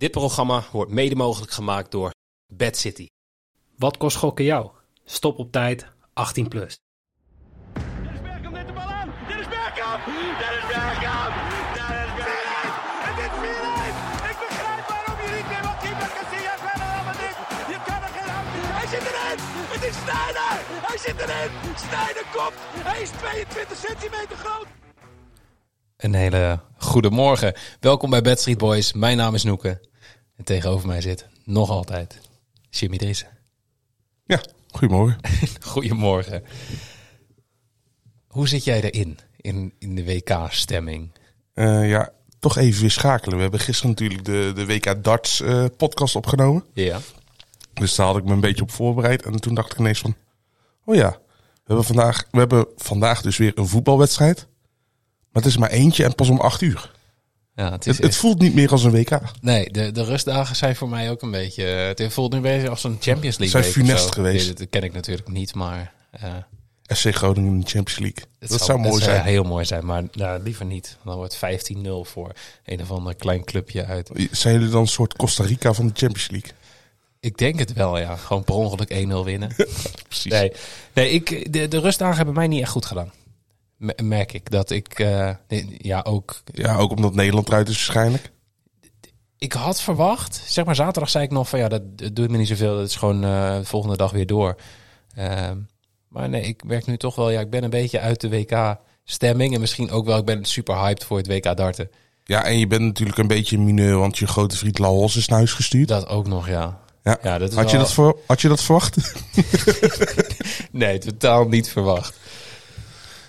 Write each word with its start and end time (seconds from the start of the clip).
Dit 0.00 0.10
programma 0.10 0.64
wordt 0.72 0.90
mede 0.90 1.14
mogelijk 1.14 1.52
gemaakt 1.52 1.90
door 1.90 2.10
Bad 2.52 2.76
City. 2.76 3.06
Wat 3.76 3.96
kost 3.96 4.16
gokken 4.16 4.44
jou? 4.44 4.70
Stop 5.04 5.38
op 5.38 5.52
tijd, 5.52 5.86
18 6.12 6.48
plus. 6.48 6.78
Dennis 7.72 8.20
Bergkamp 8.22 8.54
neemt 8.54 8.66
de 8.66 8.72
bal 8.72 8.90
aan. 9.00 9.08
Dennis 9.28 9.48
Bergkamp. 9.54 10.00
Dennis 10.42 10.66
Bergkamp. 10.72 11.32
Dennis 11.76 12.12
Bergkamp. 12.18 12.84
Het 13.06 13.18
is 13.26 13.32
4-1. 13.42 14.30
Ik 14.30 14.38
begrijp 14.44 14.84
waarom 14.92 15.18
je 15.24 15.30
niet 15.36 15.48
meer 15.52 15.64
wat 15.68 15.78
keeper 15.84 16.10
Casillas 16.16 16.60
verder 16.66 16.92
met 17.08 17.16
dit. 17.24 17.36
Je 17.72 17.78
kan 17.88 18.00
er 18.06 18.12
geen 18.16 18.30
hand 18.36 18.48
Hij 18.78 18.88
zit 18.92 19.04
erin. 19.10 19.38
Het 19.74 19.82
is 19.88 19.96
Sneijder. 20.02 20.54
Hij 20.88 20.98
zit 21.04 21.18
erin. 21.24 21.50
Sneijder 21.84 22.26
komt. 22.34 22.56
Hij 22.88 23.00
is 23.04 23.10
22 23.10 23.76
centimeter 23.86 24.36
groot. 24.44 24.68
Een 25.96 26.14
hele 26.14 26.60
goede 26.76 27.10
morgen. 27.10 27.52
Welkom 27.80 28.10
bij 28.10 28.22
Bad 28.22 28.38
Street 28.40 28.58
Boys. 28.58 28.92
Mijn 28.92 29.16
naam 29.16 29.34
is 29.34 29.44
Noeke. 29.44 29.88
En 30.40 30.46
tegenover 30.46 30.86
mij 30.86 31.00
zit 31.00 31.26
nog 31.44 31.70
altijd 31.70 32.20
Jimmy 32.70 32.96
Driessen. 32.96 33.28
Ja, 34.24 34.40
goedemorgen. 34.70 35.20
Goedemorgen. 35.60 36.44
Hoe 38.26 38.48
zit 38.48 38.64
jij 38.64 38.82
erin, 38.82 39.18
in, 39.36 39.72
in 39.78 39.94
de 39.94 40.04
WK-stemming? 40.04 41.10
Eh, 41.54 41.88
ja, 41.88 42.12
toch 42.38 42.56
even 42.56 42.80
weer 42.80 42.90
schakelen. 42.90 43.36
We 43.36 43.42
hebben 43.42 43.60
gisteren 43.60 43.90
natuurlijk 43.90 44.24
de, 44.24 44.52
de 44.54 44.66
WK 44.66 45.04
Darts 45.04 45.40
eh, 45.40 45.64
podcast 45.76 46.16
opgenomen. 46.16 46.64
Ja. 46.72 47.00
Dus 47.72 47.94
daar 47.94 48.06
had 48.06 48.16
ik 48.16 48.24
me 48.24 48.32
een 48.32 48.40
beetje 48.40 48.62
op 48.62 48.70
voorbereid. 48.70 49.22
En 49.22 49.40
toen 49.40 49.54
dacht 49.54 49.72
ik 49.72 49.78
ineens 49.78 50.00
van, 50.00 50.14
oh 50.84 50.94
ja, 50.94 51.10
we 51.52 51.62
hebben 51.64 51.84
vandaag, 51.84 52.24
we 52.30 52.38
hebben 52.38 52.66
vandaag 52.76 53.22
dus 53.22 53.36
weer 53.36 53.52
een 53.54 53.68
voetbalwedstrijd. 53.68 54.46
Maar 55.32 55.42
het 55.42 55.46
is 55.52 55.56
maar 55.56 55.70
eentje 55.70 56.04
en 56.04 56.14
pas 56.14 56.28
om 56.28 56.40
acht 56.40 56.60
uur. 56.60 56.98
Ja 57.60 57.72
het 57.72 57.86
is, 57.86 57.96
Het, 57.96 58.06
het 58.06 58.16
voelt 58.16 58.38
niet 58.38 58.54
meer 58.54 58.70
als 58.70 58.84
een 58.84 58.90
WK. 58.90 59.20
nee, 59.40 59.70
de, 59.70 59.92
de 59.92 60.04
rustdagen 60.04 60.56
zijn 60.56 60.76
voor 60.76 60.88
mij 60.88 61.10
ook 61.10 61.22
een 61.22 61.30
beetje... 61.30 61.64
Het 61.64 62.12
voelt 62.12 62.30
nu 62.30 62.36
een 62.36 62.42
beetje 62.42 62.68
als 62.68 62.84
een 62.84 62.96
Champions 63.00 63.38
League 63.38 63.62
Zijn 63.62 63.72
funest 63.72 64.12
geweest. 64.12 64.58
Dat 64.58 64.68
ken 64.70 64.82
ik 64.82 64.92
natuurlijk 64.92 65.28
niet, 65.28 65.54
maar... 65.54 65.92
eh, 66.10 66.34
SC 66.86 67.14
Groningen 67.14 67.52
in 67.52 67.60
de 67.60 67.66
Champions 67.66 68.00
League. 68.00 68.24
het 68.38 68.50
dat 68.50 68.64
zou 68.64 68.78
mooi 68.78 69.02
zijn. 69.02 69.24
heel 69.24 69.44
mooi 69.44 69.64
zijn, 69.64 69.86
maar 69.86 70.02
nou, 70.12 70.42
liever 70.42 70.64
niet. 70.64 70.96
Dan 71.04 71.16
wordt 71.16 71.36
15-0 71.36 71.40
voor 72.02 72.32
een 72.64 72.80
of 72.80 72.90
ander 72.90 73.14
klein 73.14 73.44
clubje 73.44 73.84
uit. 73.84 74.10
Zijn 74.30 74.54
jullie 74.54 74.70
dan 74.70 74.80
een 74.80 74.86
soort 74.86 75.16
Costa 75.16 75.44
Rica 75.44 75.72
van 75.72 75.86
de 75.86 75.92
Champions 75.94 76.30
League? 76.30 76.50
Ik 77.20 77.38
denk 77.38 77.58
het 77.58 77.72
wel, 77.72 77.98
ja. 77.98 78.16
Gewoon 78.16 78.44
per 78.44 78.54
ongeluk 78.54 78.92
1-0 78.92 79.24
winnen. 79.24 79.54
Precies. 80.08 80.32
Nee, 80.32 80.52
nee 80.94 81.10
ik, 81.10 81.52
de, 81.52 81.68
de 81.68 81.80
rustdagen 81.80 82.16
hebben 82.16 82.34
mij 82.34 82.46
niet 82.46 82.60
echt 82.60 82.70
goed 82.70 82.86
gedaan. 82.86 83.12
Merk 84.02 84.32
ik 84.32 84.50
dat 84.50 84.70
ik, 84.70 84.98
eh, 84.98 85.30
ja, 85.78 86.00
ook. 86.02 86.42
Ja, 86.44 86.76
ook 86.76 86.90
omdat 86.90 87.14
Nederland 87.14 87.48
eruit 87.48 87.68
is 87.68 87.74
waarschijnlijk. 87.74 88.30
Ik 89.38 89.52
had 89.52 89.80
verwacht, 89.80 90.42
zeg 90.46 90.64
maar 90.64 90.74
zaterdag 90.74 91.10
zei 91.10 91.24
ik 91.24 91.30
nog 91.30 91.48
van 91.48 91.58
ja, 91.58 91.68
dat, 91.68 91.98
dat 91.98 92.16
doet 92.16 92.30
me 92.30 92.36
niet 92.36 92.48
zoveel. 92.48 92.76
Dat 92.76 92.88
is 92.88 92.96
gewoon 92.96 93.24
eh, 93.24 93.56
de 93.56 93.64
volgende 93.64 93.96
dag 93.96 94.10
weer 94.10 94.26
door. 94.26 94.56
Ehm, 95.14 95.56
maar 96.08 96.28
nee, 96.28 96.42
ik 96.42 96.62
werk 96.66 96.86
nu 96.86 96.96
toch 96.96 97.14
wel, 97.14 97.30
ja, 97.30 97.40
ik 97.40 97.50
ben 97.50 97.64
een 97.64 97.70
beetje 97.70 98.00
uit 98.00 98.20
de 98.20 98.28
WK-stemming. 98.28 99.54
En 99.54 99.60
misschien 99.60 99.90
ook 99.90 100.06
wel, 100.06 100.18
ik 100.18 100.24
ben 100.24 100.44
super 100.44 100.76
hyped 100.76 101.04
voor 101.04 101.16
het 101.16 101.26
WK 101.26 101.56
darten. 101.56 101.90
Ja, 102.24 102.44
en 102.44 102.58
je 102.58 102.66
bent 102.66 102.82
natuurlijk 102.82 103.18
een 103.18 103.26
beetje 103.26 103.58
mineur, 103.58 103.98
want 103.98 104.18
je 104.18 104.26
grote 104.26 104.56
vriend 104.56 104.78
Laos 104.78 105.16
is 105.16 105.28
naar 105.28 105.38
huis 105.38 105.52
gestuurd. 105.52 105.88
Dat 105.88 106.08
ook 106.08 106.26
nog, 106.26 106.48
ja. 106.48 106.80
Ja. 107.02 107.18
Ja, 107.22 107.38
dat 107.38 107.50
is 107.50 107.56
had, 107.56 107.70
je 107.70 107.78
dat 107.78 107.92
voor, 107.92 108.18
had 108.26 108.40
je 108.40 108.48
dat 108.48 108.62
verwacht? 108.62 108.96
Nee, 110.70 110.98
totaal 110.98 111.48
niet 111.48 111.68
verwacht. 111.68 112.16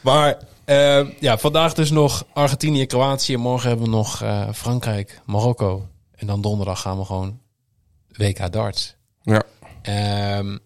Maar 0.01 0.37
eh, 0.65 1.19
ja, 1.19 1.37
vandaag 1.37 1.73
dus 1.73 1.91
nog 1.91 2.25
Argentinië, 2.33 2.85
Kroatië. 2.85 3.37
Morgen 3.37 3.67
hebben 3.67 3.85
we 3.85 3.91
nog 3.91 4.21
eh, 4.21 4.49
Frankrijk, 4.53 5.21
Marokko. 5.25 5.87
En 6.15 6.27
dan 6.27 6.41
donderdag 6.41 6.81
gaan 6.81 6.97
we 6.97 7.05
gewoon 7.05 7.39
WK 8.07 8.51
darts. 8.51 8.95
ja. 9.23 9.43
Ehm, 9.81 10.57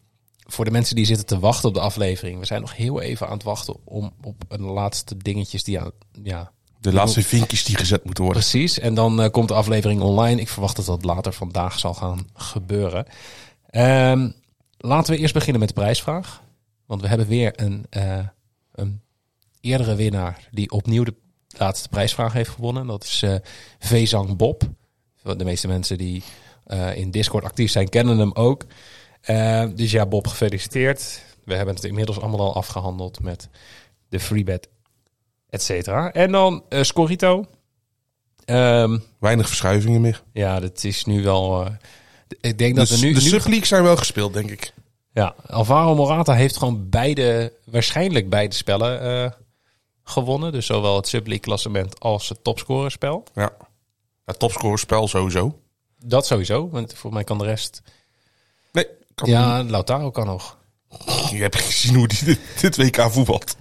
voor 0.48 0.66
de 0.66 0.72
mensen 0.72 0.96
die 0.96 1.06
zitten 1.06 1.26
te 1.26 1.40
wachten 1.40 1.70
op 1.70 1.74
de 1.76 1.80
aflevering. 1.80 2.40
We 2.40 2.46
zijn 2.46 2.62
nog 2.62 2.76
heel 2.76 3.02
even 3.02 3.28
aan 3.28 3.34
het 3.34 3.44
wachten 3.44 3.76
om 3.86 4.14
op 4.22 4.44
een 4.48 4.62
laatste 4.62 5.18
dingetjes 5.18 5.64
die 5.64 5.80
aan... 5.80 5.92
Ja, 6.24 6.52
De 6.80 6.94
laatste 6.94 7.24
vinkjes 7.24 7.64
die 7.64 7.76
gezet 7.76 8.04
moeten 8.04 8.24
worden. 8.24 8.42
Precies, 8.42 8.80
en 8.80 8.94
dan 8.94 9.22
eh, 9.22 9.30
komt 9.30 9.48
de 9.48 9.54
aflevering 9.54 10.02
online. 10.02 10.42
Ik 10.42 10.50
verwacht 10.50 10.76
dat 10.76 10.86
dat 10.86 11.06
later 11.06 11.34
vandaag 11.34 11.80
zal 11.80 11.94
gaan 11.94 12.28
gebeuren. 12.34 13.06
Ehm, 13.70 14.30
laten 14.78 15.14
we 15.14 15.20
eerst 15.20 15.34
beginnen 15.34 15.60
met 15.60 15.70
de 15.70 15.82
prijsvraag. 15.82 16.44
Want 16.86 17.02
we 17.02 17.08
hebben 17.08 17.28
weer 17.28 17.54
een, 17.56 17.86
eh, 17.90 18.28
een 18.72 19.02
eerdere 19.66 19.96
winnaar 19.96 20.48
die 20.52 20.72
opnieuw 20.72 21.04
de 21.04 21.16
laatste 21.58 21.90
prijsvraag 21.90 22.34
heeft 22.34 22.50
gewonnen. 22.50 22.88
Dat 22.88 23.04
is 23.04 23.22
eh 23.22 23.36
Vezang 23.80 24.36
Bob. 24.38 24.64
De 25.38 25.44
meeste 25.44 25.68
mensen 25.68 25.98
die 25.98 26.24
eh, 26.66 26.96
in 26.96 27.12
Discord 27.12 27.44
actief 27.44 27.72
zijn 27.72 27.90
kennen 27.90 28.18
hem 28.18 28.32
ook. 28.34 28.66
Eh, 29.22 29.66
dus 29.76 29.92
ja, 29.92 30.06
Bob, 30.06 30.28
gefeliciteerd. 30.28 31.24
We 31.44 31.56
hebben 31.56 31.76
het 31.76 31.84
inmiddels 31.84 32.20
allemaal 32.20 32.40
al 32.40 32.56
afgehandeld 32.56 33.22
met 33.22 33.50
de 34.10 34.20
freebet, 34.20 34.70
et 35.50 35.64
cetera. 35.64 36.12
En 36.12 36.32
dan 36.32 36.64
eh, 36.70 36.84
Scorito. 36.84 37.46
Ehm, 38.46 38.98
Weinig 39.20 39.48
verschuivingen 39.48 40.02
meer. 40.02 40.24
ja, 40.34 40.60
dat 40.60 40.84
is 40.84 41.06
nu 41.06 41.24
wel. 41.24 41.68
ik 42.42 42.58
denk 42.58 42.76
dat 42.76 42.90
we 42.90 42.96
nu. 42.96 43.14
de 43.14 43.22
nu 43.22 43.28
subleagues 43.28 43.68
zijn 43.68 43.84
wel 43.84 43.98
gespeeld, 43.98 44.34
denk 44.34 44.50
ik. 44.52 44.74
ja, 45.12 45.36
Alvaro 45.48 45.96
Morata 45.96 46.34
heeft 46.34 46.58
gewoon 46.58 46.90
beide, 46.90 47.54
waarschijnlijk 47.66 48.30
beide 48.30 48.56
spellen 48.56 49.34
gewonnen. 50.06 50.52
Dus 50.52 50.66
zowel 50.66 50.96
het 50.96 51.08
subleague 51.08 51.44
klassement 51.46 52.00
als 52.00 52.30
het 52.30 52.44
topscorerspel. 52.44 53.24
Ja. 53.34 53.52
Het 54.26 54.40
topscorerspel 54.40 55.08
sowieso. 55.08 55.60
Dat 56.00 56.26
sowieso, 56.26 56.70
want 56.70 56.94
voor 56.94 57.14
mij 57.14 57.24
kan 57.24 57.38
de 57.38 57.44
rest. 57.46 57.82
Nee, 58.72 58.88
kan 59.16 59.30
Ja, 59.30 59.64
Lautaro 59.64 60.12
kan 60.12 60.26
nog. 60.26 60.58
je 61.32 61.38
hebt 61.42 61.56
gezien 61.56 61.96
hoe 61.96 62.08
die 62.08 62.24
dit, 62.24 62.40
dit 62.62 62.78
WK 62.78 63.12
voetbalt. 63.12 63.56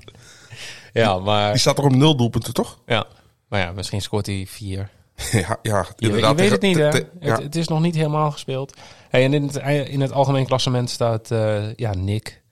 Ja, 0.93 1.15
Die 1.15 1.23
maar. 1.23 1.59
staat 1.59 1.79
er 1.79 1.85
om 1.85 1.99
nul 1.99 2.17
doelpunten, 2.17 2.53
toch? 2.53 2.79
Ja, 2.87 3.07
maar 3.49 3.61
ja, 3.61 3.73
misschien 3.73 4.03
scoort 4.03 4.27
hij 4.27 4.47
vier. 4.49 4.91
ja, 5.33 5.59
ja, 5.63 5.87
Je, 5.97 6.35
weet 6.35 6.51
het 6.51 6.61
niet, 6.63 6.77
hè? 6.77 6.89
ja. 6.89 7.03
Het, 7.21 7.43
het 7.43 7.57
is 7.57 7.69
nog 7.69 7.81
niet 7.81 7.95
helemaal 7.95 8.31
gespeeld. 8.31 8.75
Hey, 9.09 9.25
en 9.25 9.35
in 9.35 9.43
het, 9.47 9.57
in 9.89 10.01
het 10.01 10.13
algemeen 10.13 10.47
klassement 10.47 10.91
staat 10.91 11.31
eh, 11.31 11.75
ja, 11.75 11.95
Nick 11.95 12.43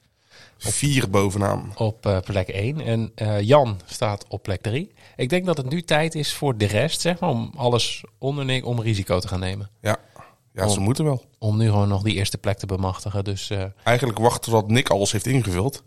Vier 0.71 1.11
bovenaan. 1.11 1.73
op 1.77 2.07
eh, 2.07 2.21
plek 2.21 2.49
1 2.49 2.81
en 2.81 3.13
eh, 3.15 3.41
Jan 3.41 3.81
staat 3.85 4.25
op 4.29 4.43
plek 4.43 4.63
3. 4.63 4.93
Ik 5.17 5.29
denk 5.29 5.47
dat 5.47 5.57
het 5.57 5.71
nu 5.71 5.83
tijd 5.83 6.15
is 6.15 6.35
voor 6.35 6.57
de 6.57 6.67
rest, 6.67 7.01
zeg 7.01 7.21
maar, 7.21 7.31
om 7.31 7.53
alles 7.57 8.05
onder 8.19 8.45
Nick 8.45 8.67
om 8.67 8.81
risico 8.81 9.19
te 9.19 9.29
gaan 9.29 9.41
nemen. 9.41 9.71
Ja, 9.81 9.97
ja 10.53 10.69
ze 10.69 10.81
moeten 10.81 11.05
wel. 11.05 11.25
Om 11.39 11.57
nu 11.57 11.67
gewoon 11.67 11.89
nog 11.89 12.03
die 12.03 12.15
eerste 12.15 12.39
plek 12.39 12.59
te 12.59 12.67
bemachtigen. 12.67 13.25
Dus 13.25 13.51
eh, 13.51 13.65
Eigenlijk 13.85 14.19
wachten 14.19 14.53
tot 14.53 14.69
Nick 14.71 14.89
alles 14.91 15.13
heeft 15.13 15.27
ingevuld. 15.27 15.83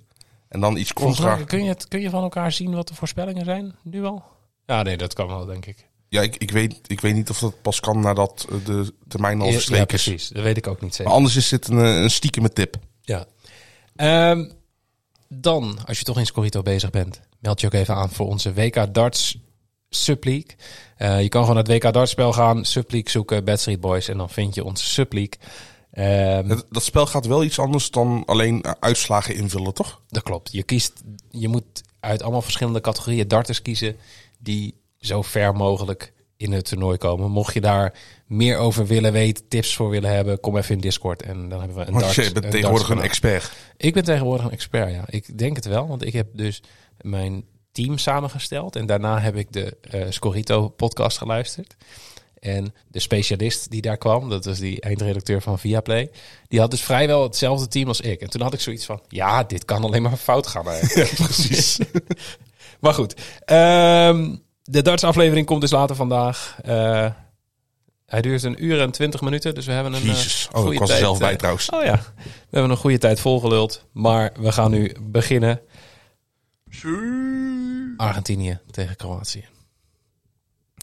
En 0.47 0.59
dan 0.59 0.77
iets 0.77 0.93
contra. 0.93 1.35
kun 1.35 1.63
je, 1.63 1.69
het, 1.69 1.87
kun 1.87 2.01
je 2.01 2.09
van 2.09 2.23
elkaar 2.23 2.51
zien 2.51 2.73
wat 2.75 2.87
de 2.87 2.95
voorspellingen 2.95 3.45
zijn, 3.45 3.75
nu 3.83 4.03
al? 4.03 4.23
Ja, 4.65 4.83
nee, 4.83 4.97
dat 4.97 5.13
kan 5.13 5.27
wel, 5.27 5.45
denk 5.45 5.65
ik. 5.65 5.87
Ja, 6.07 6.21
ik, 6.21 6.35
ik, 6.35 6.51
weet, 6.51 6.79
ik 6.87 7.01
weet 7.01 7.13
niet 7.13 7.29
of 7.29 7.39
dat 7.39 7.61
pas 7.61 7.79
kan 7.79 7.99
nadat 7.99 8.47
de 8.65 8.93
termijn 9.07 9.41
al 9.41 9.47
ja, 9.47 9.51
verstreken 9.53 9.95
is. 9.95 10.03
precies. 10.03 10.29
Dat 10.29 10.43
weet 10.43 10.57
ik 10.57 10.67
ook 10.67 10.81
niet 10.81 10.91
zeker. 10.91 11.05
Maar 11.05 11.13
anders 11.13 11.35
is 11.35 11.49
dit 11.49 11.67
een, 11.67 11.77
een 11.77 12.09
stiekeme 12.09 12.49
tip. 12.49 12.77
Ja. 13.01 13.25
Ehm, 13.95 14.45
dan, 15.41 15.77
als 15.85 15.97
je 15.97 16.03
toch 16.03 16.17
in 16.17 16.25
Scorito 16.25 16.61
bezig 16.61 16.89
bent, 16.89 17.21
meld 17.39 17.61
je 17.61 17.67
ook 17.67 17.73
even 17.73 17.95
aan 17.95 18.09
voor 18.09 18.27
onze 18.27 18.53
WK 18.53 18.93
Darts 18.93 19.37
Subleague. 19.89 20.55
Eh, 20.97 21.21
je 21.21 21.29
kan 21.29 21.41
gewoon 21.41 21.55
naar 21.55 21.65
het 21.65 21.83
WK 21.83 21.93
Darts 21.93 22.11
spel 22.11 22.33
gaan, 22.33 22.65
Subleague 22.65 23.09
zoeken, 23.09 23.43
Bad 23.43 23.59
Street 23.59 23.79
Boys 23.79 24.07
en 24.07 24.17
dan 24.17 24.29
vind 24.29 24.55
je 24.55 24.63
onze 24.63 24.85
Subleague. 24.85 25.39
Ehm, 25.91 26.47
Dat, 26.47 26.65
dat 26.69 26.83
spel 26.83 27.05
gaat 27.05 27.25
wel 27.25 27.43
iets 27.43 27.59
anders 27.59 27.91
dan 27.91 28.23
alleen 28.25 28.65
uitslagen 28.79 29.35
invullen, 29.35 29.73
toch? 29.73 30.01
dat 30.07 30.23
klopt. 30.23 30.51
Je 30.51 30.63
kiest, 30.63 31.03
je 31.29 31.47
moet 31.47 31.83
uit 31.99 32.21
allemaal 32.21 32.41
verschillende 32.41 32.81
categorieën 32.81 33.27
darters 33.27 33.61
kiezen 33.61 33.95
die 34.39 34.81
zo 34.97 35.21
ver 35.21 35.55
mogelijk 35.55 36.13
in 36.37 36.51
het 36.51 36.65
toernooi 36.65 36.97
komen. 36.97 37.31
Mocht 37.31 37.53
je 37.53 37.61
daar 37.61 37.93
meer 38.25 38.57
over 38.57 38.85
willen 38.85 39.11
weten, 39.11 39.47
tips 39.47 39.75
voor 39.75 39.89
willen 39.89 40.09
hebben, 40.09 40.39
kom 40.39 40.57
even 40.57 40.75
in 40.75 40.81
Discord 40.81 41.21
en 41.21 41.49
dan 41.49 41.59
hebben 41.59 41.77
we 41.77 41.85
een 41.85 41.91
Want 41.91 42.03
darts. 42.03 42.15
je 42.15 42.31
bent 42.31 42.45
een 42.45 42.51
tegenwoordig 42.51 42.89
een 42.89 43.01
expert. 43.01 43.51
Ik 43.77 43.93
ben 43.93 44.03
tegenwoordig 44.03 44.45
een 44.45 44.51
expert, 44.51 44.91
ja. 44.91 45.03
Ik 45.07 45.37
denk 45.37 45.55
het 45.55 45.65
wel, 45.65 45.87
want 45.87 46.05
ik 46.05 46.13
heb 46.13 46.27
dus 46.33 46.61
mijn 47.01 47.45
team 47.71 47.97
samengesteld. 47.97 48.75
En 48.75 48.85
daarna 48.85 49.19
heb 49.19 49.35
ik 49.35 49.51
de 49.51 49.77
eh 49.81 50.05
Scorito 50.09 50.69
podcast 50.69 51.17
geluisterd. 51.17 51.75
En 52.39 52.73
de 52.87 52.99
specialist 52.99 53.71
die 53.71 53.81
daar 53.81 53.97
kwam, 53.97 54.29
dat 54.29 54.45
was 54.45 54.59
die 54.59 54.81
eindredacteur 54.81 55.41
van 55.41 55.59
Viaplay. 55.59 56.09
Die 56.47 56.59
had 56.59 56.71
dus 56.71 56.81
vrijwel 56.81 57.23
hetzelfde 57.23 57.67
team 57.67 57.87
als 57.87 58.01
ik. 58.01 58.21
En 58.21 58.29
toen 58.29 58.41
had 58.41 58.53
ik 58.53 58.59
zoiets 58.59 58.85
van, 58.85 59.01
ja, 59.07 59.43
dit 59.43 59.65
kan 59.65 59.83
alleen 59.83 60.01
maar 60.01 60.17
fout 60.17 60.47
gaan. 60.47 60.63
Precies. 61.23 61.79
Maar 62.79 62.93
goed, 62.93 63.13
ehm, 63.45 64.35
de 64.65 64.81
darts 64.81 65.03
aflevering 65.03 65.45
komt 65.45 65.61
dus 65.61 65.71
later 65.71 65.95
vandaag. 65.95 66.57
Eh, 66.61 67.11
hij 68.05 68.21
duurt 68.21 68.43
een 68.43 68.65
uur 68.65 68.81
en 68.81 68.91
twintig 68.91 69.21
minuten, 69.21 69.55
dus 69.55 69.65
we 69.65 69.71
hebben 69.71 69.93
een 69.93 70.01
eh, 70.01 70.07
Jezus. 70.07 70.47
Oh, 70.51 70.61
goede 70.61 70.73
ik 70.73 70.79
was 70.79 70.89
er 70.89 70.97
zelf 70.97 71.19
bij 71.19 71.31
eh, 71.31 71.37
trouwens. 71.37 71.69
Oh 71.69 71.83
ja, 71.83 72.01
we 72.23 72.49
hebben 72.49 72.71
een 72.71 72.77
goede 72.77 72.97
tijd 72.97 73.19
volgeluld. 73.19 73.85
Maar 73.91 74.31
we 74.39 74.51
gaan 74.51 74.71
nu 74.71 74.95
beginnen. 75.01 75.61
Argentinië 77.97 78.59
tegen 78.71 78.95
Kroatië. 78.95 79.45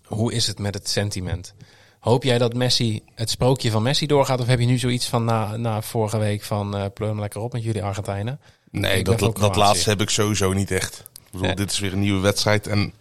Hoe 0.04 0.32
is 0.32 0.46
het 0.46 0.58
met 0.58 0.74
het 0.74 0.88
sentiment 0.88 1.54
Hoop 2.02 2.22
jij 2.22 2.38
dat 2.38 2.54
Messi, 2.54 3.02
het 3.14 3.30
sprookje 3.30 3.70
van 3.70 3.82
Messi 3.82 4.06
doorgaat? 4.06 4.40
Of 4.40 4.46
heb 4.46 4.60
je 4.60 4.66
nu 4.66 4.78
zoiets 4.78 5.06
van 5.06 5.24
na, 5.24 5.56
na 5.56 5.82
vorige 5.82 6.18
week 6.18 6.42
van 6.42 6.76
eh 6.76 6.84
pleum 6.94 7.20
lekker 7.20 7.40
op 7.40 7.52
met 7.52 7.62
jullie 7.62 7.82
Argentijnen? 7.82 8.40
Nee, 8.70 9.04
dat, 9.04 9.18
dat, 9.18 9.56
laatste 9.56 9.88
heb 9.88 10.00
ik 10.00 10.10
sowieso 10.10 10.52
niet 10.52 10.70
echt. 10.70 10.98
Ik 10.98 11.22
bedoel, 11.30 11.46
Nee. 11.46 11.54
dit 11.54 11.70
is 11.70 11.78
weer 11.78 11.92
een 11.92 12.00
nieuwe 12.00 12.20
wedstrijd. 12.20 12.66
En 12.66 12.92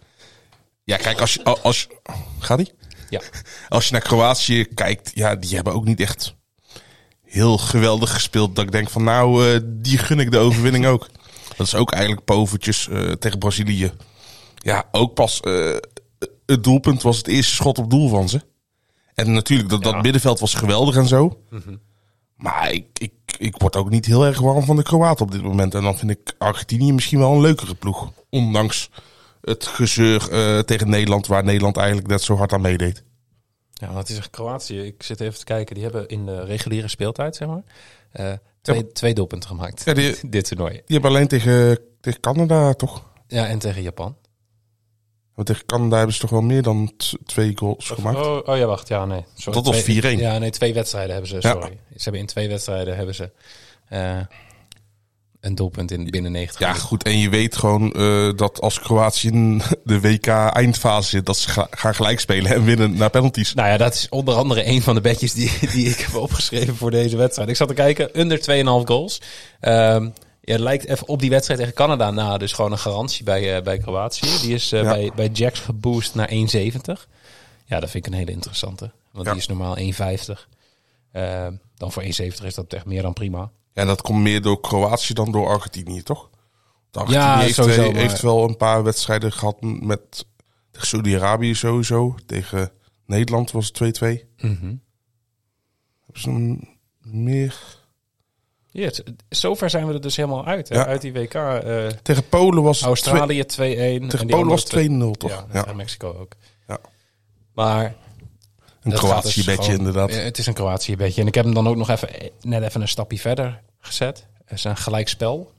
ja, 0.84 0.96
kijk, 0.96 1.20
als 1.20 1.34
je... 1.34 1.42
Als 1.44 1.88
gaat 2.38 2.58
die? 2.58 2.72
Ja. 3.10 3.20
Als 3.68 3.86
je 3.86 3.92
naar 3.92 4.00
Kroatië 4.00 4.64
kijkt, 4.64 5.10
ja, 5.14 5.34
die 5.36 5.54
hebben 5.54 5.72
ook 5.72 5.84
niet 5.84 6.00
echt 6.00 6.34
heel 7.22 7.58
geweldig 7.58 8.12
gespeeld. 8.12 8.56
Dat 8.56 8.64
ik 8.64 8.72
denk 8.72 8.90
van, 8.90 9.04
nou, 9.04 9.52
eh, 9.54 9.60
die 9.64 9.98
gun 9.98 10.20
ik 10.20 10.30
de 10.30 10.38
overwinning 10.38 10.86
ook. 10.86 11.08
Dat 11.56 11.66
is 11.66 11.74
ook 11.74 11.92
eigenlijk 11.92 12.24
povertjes 12.24 12.88
eh, 12.88 13.10
tegen 13.12 13.38
Brazilië. 13.38 13.92
Ja, 14.56 14.84
ook 14.92 15.14
pas 15.14 15.40
eh, 15.40 15.76
het 16.46 16.64
doelpunt 16.64 17.02
was 17.02 17.16
het 17.16 17.26
eerste 17.26 17.54
schot 17.54 17.78
op 17.78 17.90
doel 17.90 18.08
van 18.08 18.28
ze. 18.28 18.40
En 19.14 19.32
natuurlijk, 19.32 19.68
dat, 19.68 19.84
Ja. 19.84 19.92
dat 19.92 20.02
middenveld 20.02 20.40
was 20.40 20.54
geweldig 20.54 20.96
en 20.96 21.06
zo. 21.06 21.38
Maar 22.36 22.72
ik, 22.72 22.86
ik, 22.98 23.12
ik 23.38 23.54
word 23.58 23.76
ook 23.76 23.90
niet 23.90 24.06
heel 24.06 24.24
erg 24.26 24.40
warm 24.40 24.64
van 24.64 24.76
de 24.76 24.82
Kroaten 24.82 25.24
op 25.24 25.32
dit 25.32 25.42
moment. 25.42 25.74
En 25.74 25.82
dan 25.82 25.98
vind 25.98 26.10
ik 26.10 26.34
Argentinië 26.38 26.92
misschien 26.92 27.18
wel 27.18 27.32
een 27.32 27.40
leukere 27.40 27.74
ploeg. 27.74 28.12
Ondanks 28.30 28.90
het 29.42 29.66
gezeur 29.66 30.30
eh, 30.30 30.58
tegen 30.58 30.88
Nederland, 30.90 31.26
waar 31.26 31.44
Nederland 31.44 31.76
eigenlijk 31.76 32.06
net 32.08 32.22
zo 32.22 32.36
hard 32.36 32.52
aan 32.52 32.60
meedeed. 32.60 33.02
Ja, 33.72 33.92
wat 33.92 34.08
is 34.08 34.16
er 34.16 34.30
Kroatië? 34.30 34.80
Ik 34.80 35.02
zit 35.02 35.20
even 35.20 35.38
te 35.38 35.44
kijken. 35.44 35.74
Die 35.74 35.84
hebben 35.84 36.08
in 36.08 36.26
de 36.26 36.44
reguliere 36.44 36.88
speeltijd, 36.88 37.36
zeg 37.36 37.48
maar, 37.48 37.62
eh, 38.12 38.32
twee, 38.62 38.92
twee 38.92 39.14
doelpunten 39.14 39.48
gemaakt. 39.48 39.82
Ja, 39.84 39.92
die, 39.94 40.16
Dit 40.30 40.44
toernooi. 40.48 40.72
die 40.72 40.82
hebben 40.86 41.10
alleen 41.10 41.28
tegen, 41.28 41.78
tegen 42.00 42.20
Canada 42.20 42.72
toch? 42.74 43.10
Ja, 43.26 43.46
en 43.46 43.58
tegen 43.58 43.82
Japan. 43.82 44.16
Want 45.34 45.46
tegen 45.46 45.66
Canada 45.66 45.96
hebben 45.96 46.14
ze 46.14 46.20
toch 46.20 46.30
wel 46.30 46.40
meer 46.40 46.62
dan 46.62 46.92
twee 47.26 47.52
goals 47.58 47.90
gemaakt. 47.90 48.16
Oh, 48.18 48.48
oh 48.48 48.56
ja, 48.56 48.66
wacht. 48.66 48.88
Ja, 48.88 49.04
nee. 49.04 49.24
Sorry, 49.34 49.62
Dat 49.62 49.66
was 49.74 49.82
Twee- 49.82 50.16
4-1. 50.16 50.20
Ja, 50.20 50.38
nee, 50.38 50.50
twee 50.50 50.74
wedstrijden 50.74 51.12
hebben 51.12 51.28
ze. 51.30 51.34
Ja. 51.34 51.52
Sorry. 51.52 51.78
Ze 51.96 52.02
hebben 52.02 52.20
in 52.20 52.26
twee 52.26 52.48
wedstrijden 52.48 52.96
hebben 52.96 53.14
ze 53.14 53.30
eh, 53.88 54.18
een 55.42 55.54
doelpunt 55.54 55.90
in 55.90 56.10
binnen 56.10 56.32
90 56.32 56.60
Ja, 56.60 56.66
minuten. 56.66 56.88
goed. 56.88 57.02
En 57.02 57.18
je 57.18 57.28
weet 57.28 57.56
gewoon 57.56 57.92
eh, 57.92 58.30
dat 58.36 58.60
als 58.60 58.80
Kroatië 58.80 59.28
in 59.28 59.62
de 59.84 60.00
WK 60.00 60.26
eindfase 60.26 61.08
zit, 61.08 61.26
dat 61.26 61.36
ze 61.36 61.48
ga- 61.48 61.66
gaan 61.70 61.94
gelijk 61.94 62.20
spelen 62.20 62.50
en 62.54 62.64
winnen 62.64 62.96
naar 62.96 63.10
penalties. 63.10 63.54
Nou 63.54 63.68
ja, 63.68 63.76
dat 63.76 63.94
is 63.94 64.08
onder 64.08 64.34
andere 64.34 64.66
een 64.66 64.82
van 64.82 64.94
de 64.94 65.00
bedjes 65.00 65.32
die, 65.32 65.50
die 65.74 65.88
ik 65.88 65.98
heb 65.98 66.14
opgeschreven 66.14 66.76
voor 66.76 66.90
deze 66.90 67.16
wedstrijd. 67.16 67.48
Ik 67.48 67.56
zat 67.56 67.68
te 67.68 67.74
kijken, 67.74 68.20
under 68.20 68.38
2,5 68.38 68.44
goals. 68.86 69.20
Ehm 69.60 70.08
ja, 70.44 70.52
het 70.52 70.60
lijkt 70.60 70.86
even 70.86 71.08
op 71.08 71.20
die 71.20 71.30
wedstrijd 71.30 71.60
tegen 71.60 71.74
Canada 71.74 72.10
na. 72.10 72.38
Dus 72.38 72.52
gewoon 72.52 72.72
een 72.72 72.78
garantie 72.78 73.24
bij, 73.24 73.56
eh, 73.56 73.62
bij 73.62 73.78
Kroatië. 73.78 74.26
Die 74.42 74.54
is 74.54 74.72
eh, 74.72 74.82
Ja. 74.82 74.88
bij, 74.92 75.10
bij 75.16 75.28
Jacks 75.28 75.60
geboost 75.60 76.14
naar 76.14 76.28
1,70. 76.30 77.06
Ja, 77.64 77.80
dat 77.80 77.90
vind 77.90 78.06
ik 78.06 78.12
een 78.12 78.18
hele 78.18 78.30
interessante. 78.30 78.90
Want 79.12 79.26
Ja. 79.26 79.32
die 79.32 79.40
is 79.40 79.46
normaal 79.48 79.76
1,50. 79.78 80.48
Ehm 81.12 81.52
dan 81.76 81.92
voor 81.92 82.02
1,70 82.02 82.44
is 82.44 82.54
dat 82.54 82.72
echt 82.72 82.84
meer 82.86 83.02
dan 83.02 83.12
prima. 83.12 83.50
Ja, 83.74 83.80
en 83.82 83.86
dat 83.86 84.02
komt 84.02 84.20
meer 84.22 84.42
door 84.42 84.60
Kroatië 84.60 85.12
dan 85.14 85.32
door 85.32 85.48
Argentinië, 85.48 86.02
toch? 86.02 86.30
Want 86.90 86.96
Argentinië 87.06 87.26
Ja, 87.34 87.38
heeft, 87.38 87.54
sowieso, 87.54 87.92
heeft 87.92 88.20
wel 88.20 88.44
een 88.48 88.56
paar 88.56 88.82
wedstrijden 88.82 89.32
gehad 89.32 89.56
met 89.60 90.26
Saudi-Arabië 90.72 91.54
sowieso. 91.54 92.14
Tegen 92.26 92.72
Nederland 93.06 93.50
was 93.50 93.66
het 93.66 93.74
2-2. 93.76 94.28
Mhm. 94.36 94.74
Hebben 96.04 96.22
ze 96.22 96.28
een 96.30 96.68
meer... 97.02 97.80
Ja, 98.70 98.90
zover 99.28 99.70
zijn 99.70 99.86
we 99.86 99.92
er 99.92 100.00
dus 100.00 100.16
helemaal 100.16 100.44
uit. 100.46 100.68
Hè? 100.68 100.74
Ja. 100.74 100.86
Uit 100.86 101.00
die 101.00 101.12
WK. 101.12 101.34
eh, 101.34 101.86
Tegen 101.86 102.28
Polen 102.28 102.62
was 102.62 102.82
Australië 102.82 103.42
2-1. 103.42 103.46
twee- 103.46 103.76
en 104.00 104.08
tegen 104.08 104.26
Polen 104.26 104.46
was 104.48 104.64
andere 104.64 104.80
het 104.82 105.14
2-0, 105.14 105.18
toch? 105.18 105.30
Ja, 105.30 105.46
Ja, 105.52 105.66
en 105.66 105.76
Mexico 105.76 106.16
ook. 106.20 106.32
Ja. 106.68 106.78
Maar 107.54 107.94
een 108.82 108.92
Kroatië 108.92 109.34
dus 109.34 109.44
bedje 109.56 109.72
inderdaad. 109.72 110.14
Het 110.14 110.38
is 110.38 110.46
een 110.46 110.54
Kroatië 110.54 110.96
bedje. 110.96 111.20
En 111.20 111.26
ik 111.26 111.34
heb 111.34 111.44
hem 111.44 111.54
dan 111.54 111.68
ook 111.68 111.76
nog 111.76 111.88
even, 111.90 112.08
net 112.40 112.62
even 112.62 112.80
een 112.80 112.88
stapje 112.88 113.18
verder 113.18 113.62
gezet. 113.78 114.26
Het 114.44 114.58
is 114.58 114.64
een 114.64 114.76
gelijkspel. 114.76 115.52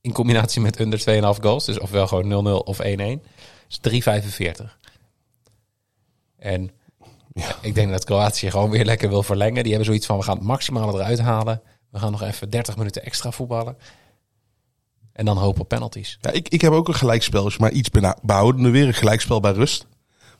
In 0.00 0.12
combinatie 0.12 0.60
met 0.60 0.80
under 0.80 0.98
2,5 1.36 1.40
goals. 1.42 1.64
Dus 1.64 1.78
ofwel 1.78 2.06
gewoon 2.06 2.46
0-0 2.46 2.64
of 2.64 2.78
1-1. 2.82 2.82
is 3.68 3.78
3,45. 3.80 4.76
En 6.38 6.70
Ja. 7.32 7.56
ik 7.60 7.74
denk 7.74 7.90
dat 7.90 8.04
Kroatië 8.04 8.50
gewoon 8.50 8.70
weer 8.70 8.84
lekker 8.84 9.08
wil 9.08 9.22
verlengen. 9.22 9.62
Die 9.62 9.68
hebben 9.72 9.84
zoiets 9.84 10.06
van, 10.06 10.16
we 10.18 10.22
gaan 10.22 10.36
het 10.36 10.46
maximale 10.46 10.92
eruit 10.92 11.18
halen. 11.20 11.62
We 11.90 11.98
gaan 11.98 12.10
nog 12.10 12.22
even 12.22 12.50
30 12.50 12.76
minuten 12.76 13.04
extra 13.04 13.30
voetballen. 13.30 13.76
En 15.12 15.24
dan 15.24 15.36
hopen 15.36 15.60
op 15.60 15.68
penalties. 15.68 16.18
Ja, 16.20 16.30
ik, 16.30 16.48
ik 16.48 16.60
heb 16.60 16.72
ook 16.72 16.88
een 16.88 16.94
gelijkspel, 16.94 17.50
maar 17.58 17.70
iets 17.72 17.88
behoudende. 18.22 18.70
Weer 18.70 18.86
een 18.86 18.94
gelijkspel 18.94 19.40
bij 19.40 19.52
rust. 19.52 19.86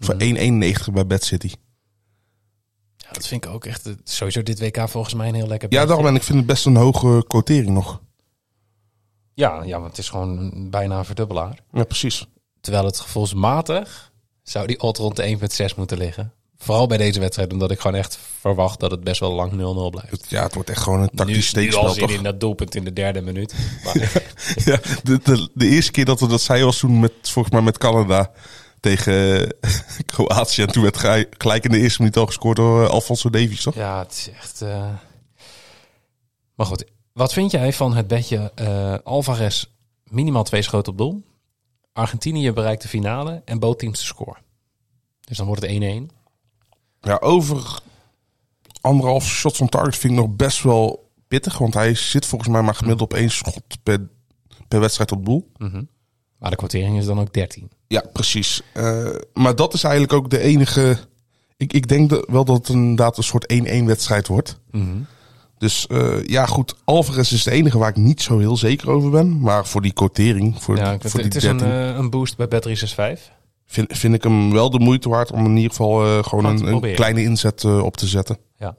Voor 0.01 0.15
Mhm. 0.15 0.23
1,91 0.37 0.93
bij 0.93 1.07
Bad 1.07 1.23
City. 1.25 1.53
Dat 3.13 3.27
vind 3.27 3.45
ik 3.45 3.51
ook 3.51 3.65
echt, 3.65 3.89
sowieso 4.05 4.43
dit 4.43 4.61
WK 4.61 4.89
volgens 4.89 5.15
mij 5.15 5.29
een 5.29 5.35
heel 5.35 5.47
lekker 5.47 5.73
Ja, 5.73 5.87
daarom 5.87 6.07
en 6.07 6.15
ik 6.15 6.23
vind 6.23 6.39
het 6.39 6.47
best 6.47 6.67
een 6.67 6.77
hoge 6.77 7.25
quotering 7.27 7.71
nog. 7.71 8.01
Ja, 9.35 9.63
ja, 9.65 9.79
want 9.79 9.91
het 9.91 9.99
is 9.99 10.09
gewoon 10.09 10.53
bijna 10.71 10.99
een 10.99 11.05
verdubbelaar. 11.05 11.59
Ja, 11.73 11.85
precies. 11.85 12.27
Terwijl 12.61 12.85
het 12.85 13.01
gevoelsmatig 13.01 14.13
zou 14.43 14.67
die 14.67 14.81
odd 14.81 14.99
rond 14.99 15.17
de 15.17 15.39
1,6 15.71 15.77
moeten 15.77 15.99
liggen. 15.99 16.33
Vooral 16.57 16.87
bij 16.87 16.97
deze 16.97 17.21
wedstrijd, 17.21 17.53
omdat 17.53 17.71
ik 17.71 17.81
gewoon 17.81 17.97
echt 17.97 18.19
verwacht 18.41 18.81
dat 18.81 18.91
het 18.91 19.05
best 19.05 19.21
wel 19.21 19.33
lang 19.33 19.53
0-0 19.53 19.57
blijft. 19.91 20.27
Ja, 20.29 20.43
het 20.43 20.55
wordt 20.55 20.71
echt 20.71 20.83
gewoon 20.83 21.01
een 21.01 21.09
Nu, 21.11 21.17
tactisch 21.17 21.37
nu 21.37 21.43
steekspel, 21.43 21.87
al 21.87 21.95
zin 21.95 22.09
in 22.09 22.23
dat 22.23 22.41
doelpunt 22.41 22.75
in 22.75 22.85
de 22.85 22.93
derde 22.93 23.21
minuut. 23.21 23.55
Maar, 23.85 24.23
Ja, 24.65 24.79
de, 25.03 25.21
de, 25.23 25.49
de 25.55 25.67
eerste 25.67 25.91
keer 25.91 26.05
dat 26.05 26.21
we 26.21 26.27
dat 26.27 26.41
zeiden 26.41 26.67
was 26.67 26.79
toen 26.79 27.01
met, 27.01 27.13
volgens 27.23 27.55
mij 27.55 27.63
met 27.63 27.79
Canada 27.79 28.31
tegen 28.83 29.49
Kroatië. 30.13 30.63
En 30.63 30.69
toen 30.69 30.83
werd 30.83 30.97
gelijk 31.39 31.65
in 31.65 31.71
de 31.71 31.79
eerste 31.79 32.01
minuut 32.01 32.17
al 32.17 32.27
gescoord 32.27 32.57
door 32.57 32.85
eh, 32.85 32.91
Alfonso 32.91 33.31
Davies, 33.31 33.63
toch? 33.63 33.75
ja, 33.75 33.99
het 33.99 34.13
is 34.13 34.31
echt... 34.31 34.63
eh. 34.63 34.89
Maar 36.55 36.67
goed, 36.67 36.85
wat 37.13 37.33
vind 37.33 37.51
jij 37.51 37.73
van 37.73 37.95
het 37.97 38.07
bedje 38.07 38.53
eh, 38.55 38.95
Alvarez 39.05 39.65
minimaal 40.05 40.43
twee 40.45 40.63
schoten 40.63 40.93
op 40.93 40.99
doel? 40.99 41.23
Argentinië 41.93 42.53
bereikt 42.53 42.83
de 42.83 42.89
finale 42.89 43.43
en 43.45 43.59
both 43.59 43.79
teams 43.79 43.99
de 43.99 44.05
score. 44.05 44.37
Dus 45.21 45.37
dan 45.37 45.47
wordt 45.47 45.63
het 45.63 45.83
1-1. 45.83 46.15
Ja, 47.01 47.17
over 47.21 47.81
anderhalf 48.81 49.25
shots 49.25 49.61
on 49.61 49.69
target 49.69 49.97
vind 49.97 50.13
ik 50.13 50.19
nog 50.19 50.29
best 50.37 50.63
wel 50.63 51.11
pittig. 51.29 51.59
Want 51.59 51.75
hij 51.75 51.95
zit 51.95 52.27
volgens 52.27 52.51
mij 52.51 52.63
maar 52.63 52.75
gemiddeld 52.75 53.11
op 53.13 53.19
één 53.19 53.31
schot 53.31 53.61
per, 53.83 54.09
per 54.69 54.81
wedstrijd 54.81 55.13
op 55.13 55.25
doel. 55.25 55.51
Mhm. 55.57 55.83
Maar 56.43 56.51
de 56.51 56.57
kwartering 56.57 56.99
is 56.99 57.05
dan 57.07 57.21
ook 57.21 57.33
13. 57.33 57.71
Ja, 57.87 58.05
precies. 58.13 58.63
Eh, 58.73 59.09
maar 59.35 59.57
dat 59.57 59.75
is 59.75 59.85
eigenlijk 59.85 60.13
ook 60.13 60.31
de 60.31 60.39
enige... 60.39 60.99
Ik, 61.57 61.73
ik 61.73 61.89
denk 61.89 62.11
dat, 62.11 62.25
wel 62.31 62.45
dat 62.45 62.57
het 62.57 62.69
inderdaad 62.69 63.17
een 63.17 63.23
soort 63.23 63.55
1-1 63.83 63.85
wedstrijd 63.85 64.27
wordt. 64.27 64.61
Dus 65.59 65.87
eh, 65.87 66.25
ja, 66.25 66.47
goed. 66.47 66.75
Alvarez 66.85 67.33
is 67.33 67.43
de 67.43 67.51
enige 67.51 67.79
waar 67.79 67.89
ik 67.89 67.97
niet 67.97 68.23
zo 68.23 68.39
heel 68.39 68.57
zeker 68.57 68.91
over 68.91 69.11
ben. 69.11 69.41
Maar 69.41 69.67
voor 69.67 69.83
die 69.83 69.93
quotering, 69.93 70.63
voor, 70.63 70.77
Ja, 70.77 70.99
voor 70.99 71.11
die 71.11 71.23
het 71.23 71.35
is 71.35 71.45
een, 71.45 71.59
13, 71.59 71.77
eh, 71.77 71.97
een 71.97 72.11
boost 72.11 72.37
bij 72.37 72.47
Bet365. 72.47 73.21
vind, 73.67 73.99
vind 73.99 74.15
ik 74.15 74.23
hem 74.23 74.53
wel 74.53 74.71
de 74.71 74.79
moeite 74.79 75.09
waard 75.09 75.33
om 75.33 75.45
in 75.45 75.57
ieder 75.57 75.71
geval 75.71 76.23
gewoon 76.23 76.45
een, 76.45 76.67
een 76.67 76.95
kleine 76.95 77.23
inzet 77.23 77.65
op 77.65 77.97
te 77.97 78.07
zetten. 78.07 78.39
Ja. 78.59 78.77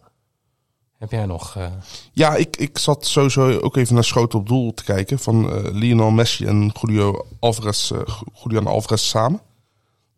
Heb 1.04 1.12
jij 1.12 1.26
nog... 1.26 1.56
eh, 1.56 1.66
Ja, 2.14 2.36
ik, 2.36 2.58
ik 2.58 2.78
zat 2.78 3.06
sowieso 3.06 3.60
ook 3.60 3.78
even 3.78 3.94
naar 3.94 4.04
schoten 4.04 4.40
op 4.40 4.48
doel 4.48 4.74
te 4.74 4.84
kijken 4.84 5.20
van 5.20 5.50
eh, 5.52 5.72
Lionel 5.74 6.10
Messi 6.12 6.46
en 6.46 6.72
Julio 6.82 7.26
Alvarez, 7.40 7.92
eh, 7.92 8.00
Julian 8.44 8.68
Alvarez 8.68 9.02
samen. 9.04 9.42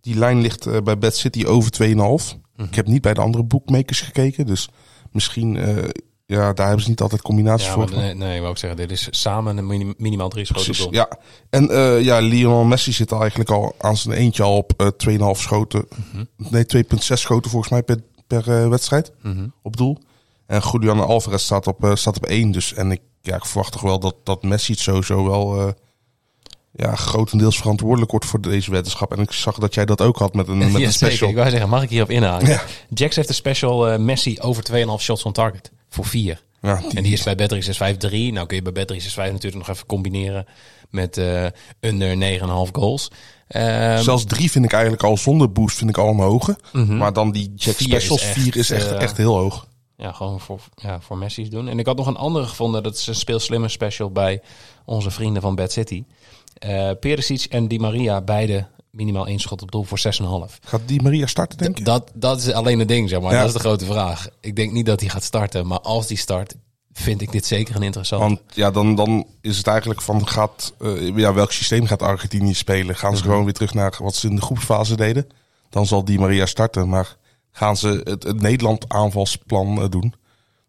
Die 0.01 0.15
lijn 0.15 0.41
ligt 0.41 0.83
bij 0.83 0.97
Bad 0.97 1.15
City 1.15 1.45
over 1.45 1.71
2,5. 1.71 2.37
Ik 2.57 2.75
heb 2.75 2.87
niet 2.87 3.01
bij 3.01 3.13
de 3.13 3.21
andere 3.21 3.43
bookmakers 3.43 4.01
gekeken, 4.01 4.45
dus 4.45 4.69
misschien, 5.11 5.53
ja, 6.25 6.53
daar 6.53 6.65
hebben 6.65 6.83
ze 6.83 6.89
niet 6.89 7.01
altijd 7.01 7.21
combinaties 7.21 7.67
ja, 7.67 7.73
voor. 7.73 7.83
maar, 7.89 7.99
nee, 7.99 8.13
nee, 8.13 8.37
wou 8.39 8.49
ook 8.51 8.57
zeggen, 8.57 8.79
dit 8.79 8.91
is 8.91 9.07
samen 9.11 9.57
een 9.57 9.67
mini- 9.67 9.93
minimaal 9.97 10.29
drie 10.29 10.45
schoten 10.45 10.63
Precies, 10.63 10.83
doel. 10.83 10.93
ja. 10.93 11.09
En 11.49 11.63
ja, 12.03 12.19
Lionel 12.19 12.63
Messi 12.63 12.91
zit 12.91 13.11
eigenlijk 13.11 13.49
al 13.49 13.75
aan 13.79 13.97
zijn 13.97 14.17
eentje 14.17 14.43
al 14.43 14.57
op 14.57 14.73
eh 14.77 14.87
2,5 15.35 15.39
schoten. 15.41 15.87
Nee, 16.37 16.65
2,6 16.65 16.97
schoten 16.97 17.51
volgens 17.51 17.71
mij 17.71 17.83
per, 17.83 17.99
per 18.27 18.69
wedstrijd 18.69 19.11
Mhm. 19.21 19.47
op 19.61 19.77
doel. 19.77 19.97
En 20.47 20.61
Julian 20.71 20.99
Alvarez 21.05 21.43
staat 21.43 21.67
op, 21.67 21.83
eh, 21.83 21.95
staat 21.95 22.17
op 22.17 22.25
1. 22.25 22.51
Dus, 22.51 22.73
en 22.73 22.91
ik, 22.91 23.01
ja, 23.21 23.35
ik 23.35 23.45
verwacht 23.45 23.71
toch 23.71 23.81
wel 23.81 23.99
dat, 23.99 24.15
dat 24.23 24.43
Messi 24.43 24.71
het 24.71 24.81
sowieso 24.81 25.25
wel 25.27 25.59
eh, 25.59 25.71
ja, 26.71 26.95
grotendeels 26.95 27.57
verantwoordelijk 27.57 28.11
wordt 28.11 28.25
voor 28.25 28.41
deze 28.41 28.71
weddenschap. 28.71 29.11
En 29.13 29.19
ik 29.21 29.31
zag 29.31 29.57
dat 29.57 29.73
jij 29.73 29.85
dat 29.85 30.01
ook 30.01 30.17
had 30.17 30.33
met 30.33 30.47
een, 30.47 30.57
met 30.57 30.67
Ja, 30.67 30.73
een 30.73 30.79
zeker. 30.79 30.93
special. 30.93 31.29
Ik 31.29 31.35
wou 31.35 31.49
zeggen, 31.49 31.69
mag 31.69 31.83
ik 31.83 31.89
hierop 31.89 32.09
inhaken? 32.09 32.47
Ja. 32.47 32.61
Jax 32.89 33.15
heeft 33.15 33.29
een 33.29 33.35
special 33.35 33.87
eh, 33.89 33.99
Messi 33.99 34.39
over 34.39 34.63
2,5 34.71 34.77
shots 35.03 35.23
on 35.23 35.31
target. 35.31 35.71
Voor 35.89 36.05
4. 36.05 36.43
Ja, 36.61 36.81
En 36.95 37.03
die 37.03 37.13
is 37.13 37.23
bij 37.23 37.35
Bet365 37.35 37.97
3. 37.97 38.31
Nou 38.33 38.47
kun 38.47 38.55
je 38.63 38.71
bij 38.71 38.83
Bet365 38.83 39.15
natuurlijk 39.15 39.55
nog 39.55 39.69
even 39.69 39.85
combineren 39.85 40.45
met 40.89 41.17
eh, 41.17 41.45
under 41.79 42.39
9,5 42.39 42.71
goals. 42.71 43.11
Ehm, 43.47 44.01
Zelfs 44.01 44.25
drie 44.25 44.51
vind 44.51 44.65
ik 44.65 44.71
eigenlijk 44.73 45.03
al 45.03 45.17
zonder 45.17 45.51
boost 45.51 45.77
vind 45.77 45.89
ik 45.89 45.97
al 45.97 46.09
een 46.09 46.19
hoge. 46.19 46.57
mhm. 46.73 46.97
Maar 46.97 47.13
dan 47.13 47.31
die 47.31 47.51
Jack 47.55 47.75
Vier 47.75 47.87
is 47.95 48.03
Specials, 48.05 48.21
echt, 48.21 48.33
4 48.39 48.57
is 48.57 48.69
echt, 48.69 48.91
eh, 48.91 49.01
echt 49.01 49.17
heel 49.17 49.35
hoog. 49.37 49.67
Ja, 49.97 50.11
gewoon 50.11 50.39
voor, 50.39 50.59
ja, 50.75 51.01
voor 51.01 51.17
Messi's 51.17 51.49
doen. 51.49 51.67
En 51.67 51.79
ik 51.79 51.85
had 51.85 51.97
nog 51.97 52.07
een 52.07 52.15
andere 52.17 52.45
gevonden. 52.45 52.83
Dat 52.83 52.95
is 52.95 53.07
een 53.07 53.15
speelslimme 53.15 53.67
special 53.69 54.11
bij 54.11 54.41
onze 54.85 55.11
vrienden 55.11 55.41
van 55.41 55.55
Bad 55.55 55.71
City. 55.71 56.03
Eh 56.53 56.91
Perisic 56.99 57.43
en 57.43 57.67
Di 57.67 57.79
Maria, 57.79 58.21
beide 58.21 58.67
minimaal 58.91 59.27
één 59.27 59.39
schot 59.39 59.61
op 59.61 59.71
doel 59.71 59.83
voor 59.83 59.99
6,5. 60.49 60.59
Gaat 60.61 60.81
die 60.85 61.01
Maria 61.01 61.25
starten, 61.25 61.57
denk 61.57 61.77
je? 61.77 61.83
Dat, 61.83 62.11
dat 62.13 62.37
is 62.39 62.51
alleen 62.51 62.79
het 62.79 62.87
ding, 62.87 63.09
zeg 63.09 63.21
maar. 63.21 63.31
Ja. 63.31 63.37
Dat 63.39 63.47
is 63.47 63.53
de 63.53 63.59
grote 63.59 63.85
vraag. 63.85 64.27
Ik 64.39 64.55
denk 64.55 64.71
niet 64.71 64.85
dat 64.85 64.99
hij 64.99 65.09
gaat 65.09 65.23
starten, 65.23 65.67
maar 65.67 65.79
als 65.79 66.07
die 66.07 66.17
start, 66.17 66.55
vind 66.93 67.21
ik 67.21 67.31
dit 67.31 67.45
zeker 67.45 67.75
een 67.75 67.83
interessant. 67.83 68.21
Want 68.21 68.41
ja, 68.53 68.71
dan, 68.71 68.95
dan 68.95 69.25
is 69.41 69.57
het 69.57 69.67
eigenlijk 69.67 70.01
van 70.01 70.27
gaat, 70.27 70.73
eh, 70.79 71.15
ja, 71.17 71.33
welk 71.33 71.51
systeem 71.51 71.85
gaat 71.85 72.01
Argentinië 72.01 72.53
spelen? 72.53 72.95
Gaan 72.95 73.11
ze 73.15 73.19
Mhm. 73.21 73.29
gewoon 73.29 73.43
weer 73.43 73.53
terug 73.53 73.73
naar 73.73 73.95
wat 73.99 74.15
ze 74.15 74.27
in 74.27 74.35
de 74.35 74.41
groepsfase 74.41 74.95
deden? 74.95 75.27
Dan 75.69 75.85
zal 75.85 76.05
Di 76.05 76.19
Maria 76.19 76.45
starten. 76.45 76.89
Maar 76.89 77.17
gaan 77.57 77.77
ze 77.77 78.01
het, 78.03 78.23
het 78.23 78.41
Nederland 78.41 78.89
aanvalsplan 78.89 79.81
eh, 79.81 79.89
doen? 79.89 80.13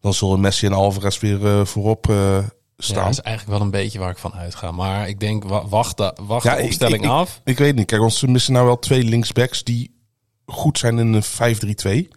Dan 0.01 0.15
zullen 0.15 0.41
Messi 0.41 0.67
en 0.67 0.73
Alvarez 0.73 1.19
weer 1.19 1.47
eh, 1.47 1.65
voorop 1.65 2.09
eh, 2.09 2.17
ja, 2.17 2.45
staan. 2.77 3.05
dat 3.05 3.13
is 3.13 3.21
eigenlijk 3.21 3.59
wel 3.59 3.67
een 3.67 3.73
beetje 3.73 3.99
waar 3.99 4.11
ik 4.11 4.19
van 4.19 4.35
uitga. 4.35 4.71
Maar 4.71 5.09
ik 5.09 5.21
denk, 5.21 5.45
wa- 5.45 5.67
wacht, 5.69 5.97
de- 5.97 6.17
wacht 6.23 6.45
Ja, 6.45 6.57
de 6.57 6.63
opstelling 6.63 6.97
ik- 6.99 7.05
ik- 7.05 7.11
af. 7.11 7.41
Ik 7.45 7.59
weet 7.59 7.75
niet. 7.75 7.87
Kijk, 7.87 8.01
want 8.01 8.15
ze 8.15 8.29
missen 8.29 8.53
nou 8.53 8.67
wel 8.67 8.79
twee 8.79 9.03
linksbacks 9.05 9.65
die 9.65 9.95
goed 10.47 10.79
zijn 10.79 10.99
in 10.99 11.13
een 11.13 11.23
5-3-2. 12.07 12.09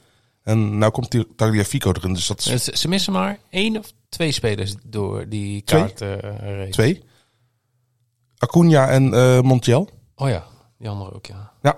En 0.44 0.78
nou 0.78 0.92
komt 0.92 1.24
Tagliafico 1.36 1.92
erin. 1.92 2.14
Dus 2.14 2.28
dat 2.28 2.46
is 2.46 2.64
Ze, 2.64 2.88
missen 2.88 3.14
maar 3.14 3.38
één 3.50 3.78
of 3.78 3.92
twee 4.10 4.32
spelers 4.32 4.76
door 4.86 5.30
die 5.30 5.64
Twee? 5.64 5.82
kaart 5.94 6.00
race. 6.42 6.70
twee. 6.72 7.04
Acuna 8.38 8.88
en 8.90 9.10
Montiel. 9.46 9.90
Oh 10.16 10.30
ja, 10.30 10.44
die 10.78 10.90
andere 10.90 11.14
ook, 11.14 11.26
ja. 11.26 11.52
Ja. 11.62 11.78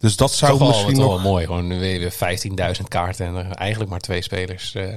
Dus 0.00 0.16
dat 0.16 0.32
zou 0.32 0.50
Toch 0.50 0.60
wel, 0.60 0.68
misschien 0.68 0.94
toch 0.94 1.02
nog... 1.04 1.22
wel 1.22 1.30
mooi. 1.30 1.46
Gewoon 1.46 1.78
weer 1.78 1.98
weer 1.98 2.76
15.000 2.76 2.88
kaarten 2.88 3.26
en 3.26 3.54
eigenlijk 3.54 3.90
maar 3.90 4.00
twee 4.00 4.22
spelers 4.22 4.74
eh, 4.74 4.94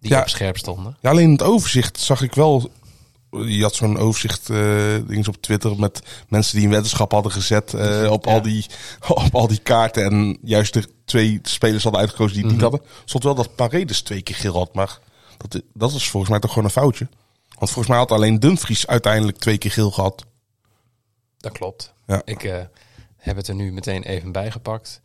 die 0.00 0.10
Ja. 0.10 0.20
op 0.20 0.28
scherp 0.28 0.56
stonden. 0.58 0.96
Ja, 1.00 1.10
alleen 1.10 1.30
het 1.30 1.42
overzicht 1.42 2.00
zag 2.00 2.22
ik 2.22 2.34
wel. 2.34 2.70
Je 3.30 3.62
had 3.62 3.74
zo'n 3.74 3.98
overzicht 3.98 4.46
dings 5.06 5.28
op 5.28 5.36
Twitter 5.42 5.78
met 5.78 6.02
mensen 6.28 6.56
die 6.56 6.64
een 6.64 6.72
weddenschap 6.72 7.12
hadden 7.12 7.32
gezet 7.32 7.74
eh, 7.74 8.10
op, 8.10 8.24
Ja. 8.24 8.32
al 8.32 8.42
die, 8.42 8.66
op 9.08 9.34
al 9.34 9.46
die 9.48 9.58
kaarten. 9.60 10.04
En 10.04 10.38
juist 10.42 10.72
de 10.72 10.88
twee 11.04 11.38
spelers 11.42 11.82
hadden 11.82 12.00
uitgekozen 12.00 12.34
die 12.34 12.44
het 12.44 12.52
Mhm. 12.54 12.62
niet 12.64 12.72
hadden. 12.72 12.90
Er 12.94 13.02
stond 13.08 13.24
wel 13.24 13.34
dat 13.34 13.54
Paredes 13.54 14.00
twee 14.02 14.22
keer 14.22 14.34
geel 14.36 14.52
had, 14.54 14.74
maar 14.74 14.98
dat, 15.36 15.62
dat 15.74 15.92
is 15.92 16.08
volgens 16.08 16.30
mij 16.30 16.40
toch 16.40 16.50
gewoon 16.50 16.64
een 16.64 16.70
foutje. 16.74 17.08
Want 17.48 17.70
volgens 17.70 17.86
mij 17.88 17.96
had 17.98 18.10
alleen 18.12 18.40
Dumfries 18.40 18.86
uiteindelijk 18.86 19.38
twee 19.38 19.58
keer 19.58 19.70
geel 19.70 19.90
gehad. 19.90 20.24
Dat 21.38 21.52
klopt. 21.52 21.92
Ja. 22.06 22.22
Ik 22.24 22.52
eh, 23.28 23.34
heb 23.34 23.36
het 23.36 23.48
er 23.48 23.54
nu 23.54 23.72
meteen 23.72 24.02
even 24.02 24.32
bijgepakt. 24.32 25.00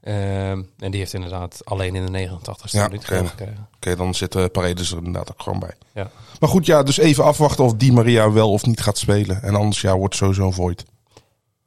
Ehm, 0.00 0.62
en 0.78 0.90
die 0.90 1.00
heeft 1.00 1.14
inderdaad 1.14 1.60
alleen 1.64 1.94
in 1.94 2.06
de 2.06 2.10
89ste 2.10 2.76
Ja, 2.76 2.86
minuut 2.86 3.04
gekregen. 3.04 3.68
Oké, 3.76 3.96
dan 3.96 4.14
zit 4.14 4.34
eh, 4.34 4.44
Paredes 4.52 4.90
er 4.90 4.96
inderdaad 4.96 5.30
ook 5.30 5.42
gewoon 5.42 5.58
bij. 5.58 5.74
Ja. 5.94 6.10
Maar 6.40 6.48
goed, 6.48 6.66
ja, 6.66 6.82
dus 6.82 6.98
even 6.98 7.24
afwachten 7.24 7.64
of 7.64 7.74
Di 7.74 7.92
Maria 7.92 8.32
wel 8.32 8.52
of 8.52 8.66
niet 8.66 8.80
gaat 8.80 8.98
spelen. 8.98 9.42
En 9.42 9.54
anders 9.54 9.80
ja, 9.80 9.96
wordt 9.96 10.14
sowieso 10.16 10.46
een 10.46 10.52
void. 10.52 10.84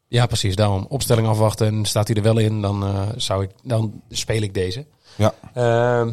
ja, 0.08 0.25
precies. 0.25 0.55
Daarom 0.55 0.86
opstelling 0.89 1.27
afwachten. 1.27 1.67
En 1.67 1.86
staat 1.86 2.08
hij 2.08 2.17
er 2.17 2.24
wel 2.24 2.38
in, 2.38 2.62
dan, 2.62 2.84
eh, 2.84 3.08
zou 3.15 3.43
ik, 3.43 3.50
dan 3.63 4.01
speel 4.10 4.41
ik 4.41 4.53
deze. 4.53 4.86
Ja, 5.15 5.34
Ehm, 5.53 6.12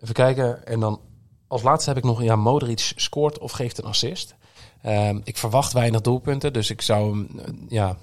even 0.00 0.14
kijken. 0.14 0.66
En 0.66 0.80
dan 0.80 1.00
als 1.48 1.62
laatste 1.62 1.88
heb 1.88 1.98
ik 1.98 2.04
nog, 2.04 2.22
ja, 2.22 2.36
Modric 2.36 2.92
scoort 2.96 3.38
of 3.38 3.52
geeft 3.52 3.78
een 3.78 3.84
assist. 3.84 4.34
Ehm, 4.82 5.20
ik 5.24 5.36
verwacht 5.36 5.72
weinig 5.72 6.00
doelpunten, 6.00 6.52
dus 6.52 6.70
ik 6.70 6.82
zou 6.82 7.10
hem 7.10 7.28
eh, 7.38 7.44
ja, 7.68 7.96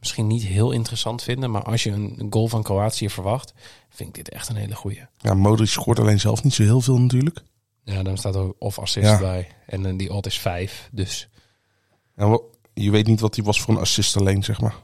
misschien 0.00 0.26
niet 0.26 0.42
heel 0.42 0.70
interessant 0.70 1.22
vinden. 1.22 1.50
Maar 1.50 1.62
als 1.62 1.82
je 1.82 1.90
een 1.90 2.26
goal 2.30 2.48
van 2.48 2.62
Kroatië 2.62 3.10
verwacht, 3.10 3.52
vind 3.88 4.08
ik 4.08 4.14
dit 4.14 4.28
echt 4.34 4.48
een 4.48 4.56
hele 4.56 4.74
goeie. 4.74 5.06
ja 5.18 5.34
Modric 5.34 5.68
scoort 5.68 5.98
alleen 5.98 6.20
zelf 6.20 6.42
niet 6.42 6.54
zo 6.54 6.62
heel 6.62 6.80
veel 6.80 6.98
natuurlijk. 7.00 7.42
Ja, 7.84 8.02
dan 8.02 8.16
staat 8.16 8.36
ook 8.36 8.56
of 8.58 8.78
assist 8.78 9.06
Ja. 9.08 9.18
bij. 9.18 9.48
En 9.66 9.86
eh, 9.86 9.96
die 9.96 10.12
odd 10.12 10.26
is 10.26 10.38
5. 10.38 10.88
Dus 10.92 11.28
En 12.16 12.40
je 12.74 12.90
weet 12.90 13.06
niet 13.06 13.20
wat 13.20 13.34
hij 13.36 13.44
was 13.44 13.60
voor 13.60 13.74
een 13.74 13.80
assist 13.80 14.16
alleen, 14.16 14.42
zeg 14.44 14.60
maar. 14.60 14.74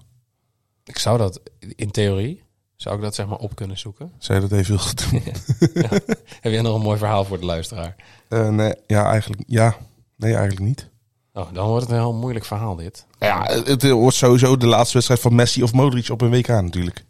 ik 0.84 0.98
zou 0.98 1.18
dat 1.18 1.40
in 1.74 1.90
theorie, 1.90 2.42
zou 2.76 2.96
ik 2.96 3.02
dat 3.02 3.14
zeg 3.14 3.26
maar 3.26 3.38
op 3.38 3.54
kunnen 3.54 3.78
zoeken. 3.78 4.12
Zou 4.18 4.40
je 4.42 4.48
dat 4.48 4.58
even 4.58 4.76
willen 4.78 4.96
doen? 4.96 5.32
Heb 6.40 6.52
jij 6.52 6.60
nog 6.62 6.74
een 6.74 6.80
mooi 6.82 6.98
verhaal 6.98 7.24
voor 7.24 7.38
de 7.40 7.46
luisteraar? 7.46 7.96
Eh, 8.28 8.48
nee, 8.48 8.74
ja, 8.86 9.10
eigenlijk, 9.10 9.42
ja. 9.46 9.76
Nee, 10.16 10.30
eigenlijk 10.34 10.66
niet. 10.66 10.90
Oh, 11.36 11.52
dan 11.52 11.66
wordt 11.66 11.82
het 11.82 11.92
een 11.92 12.00
heel 12.00 12.14
moeilijk 12.14 12.44
verhaal 12.44 12.76
dit. 12.76 13.06
Ja, 13.18 13.42
het, 13.64 13.82
wordt 13.82 14.16
sowieso 14.16 14.56
de 14.56 14.66
laatste 14.66 14.92
wedstrijd 14.92 15.20
van 15.20 15.34
Messi 15.34 15.62
of 15.62 15.72
Modric 15.72 16.08
op 16.08 16.20
een 16.20 16.30
WK 16.30 16.48
natuurlijk. 16.48 17.04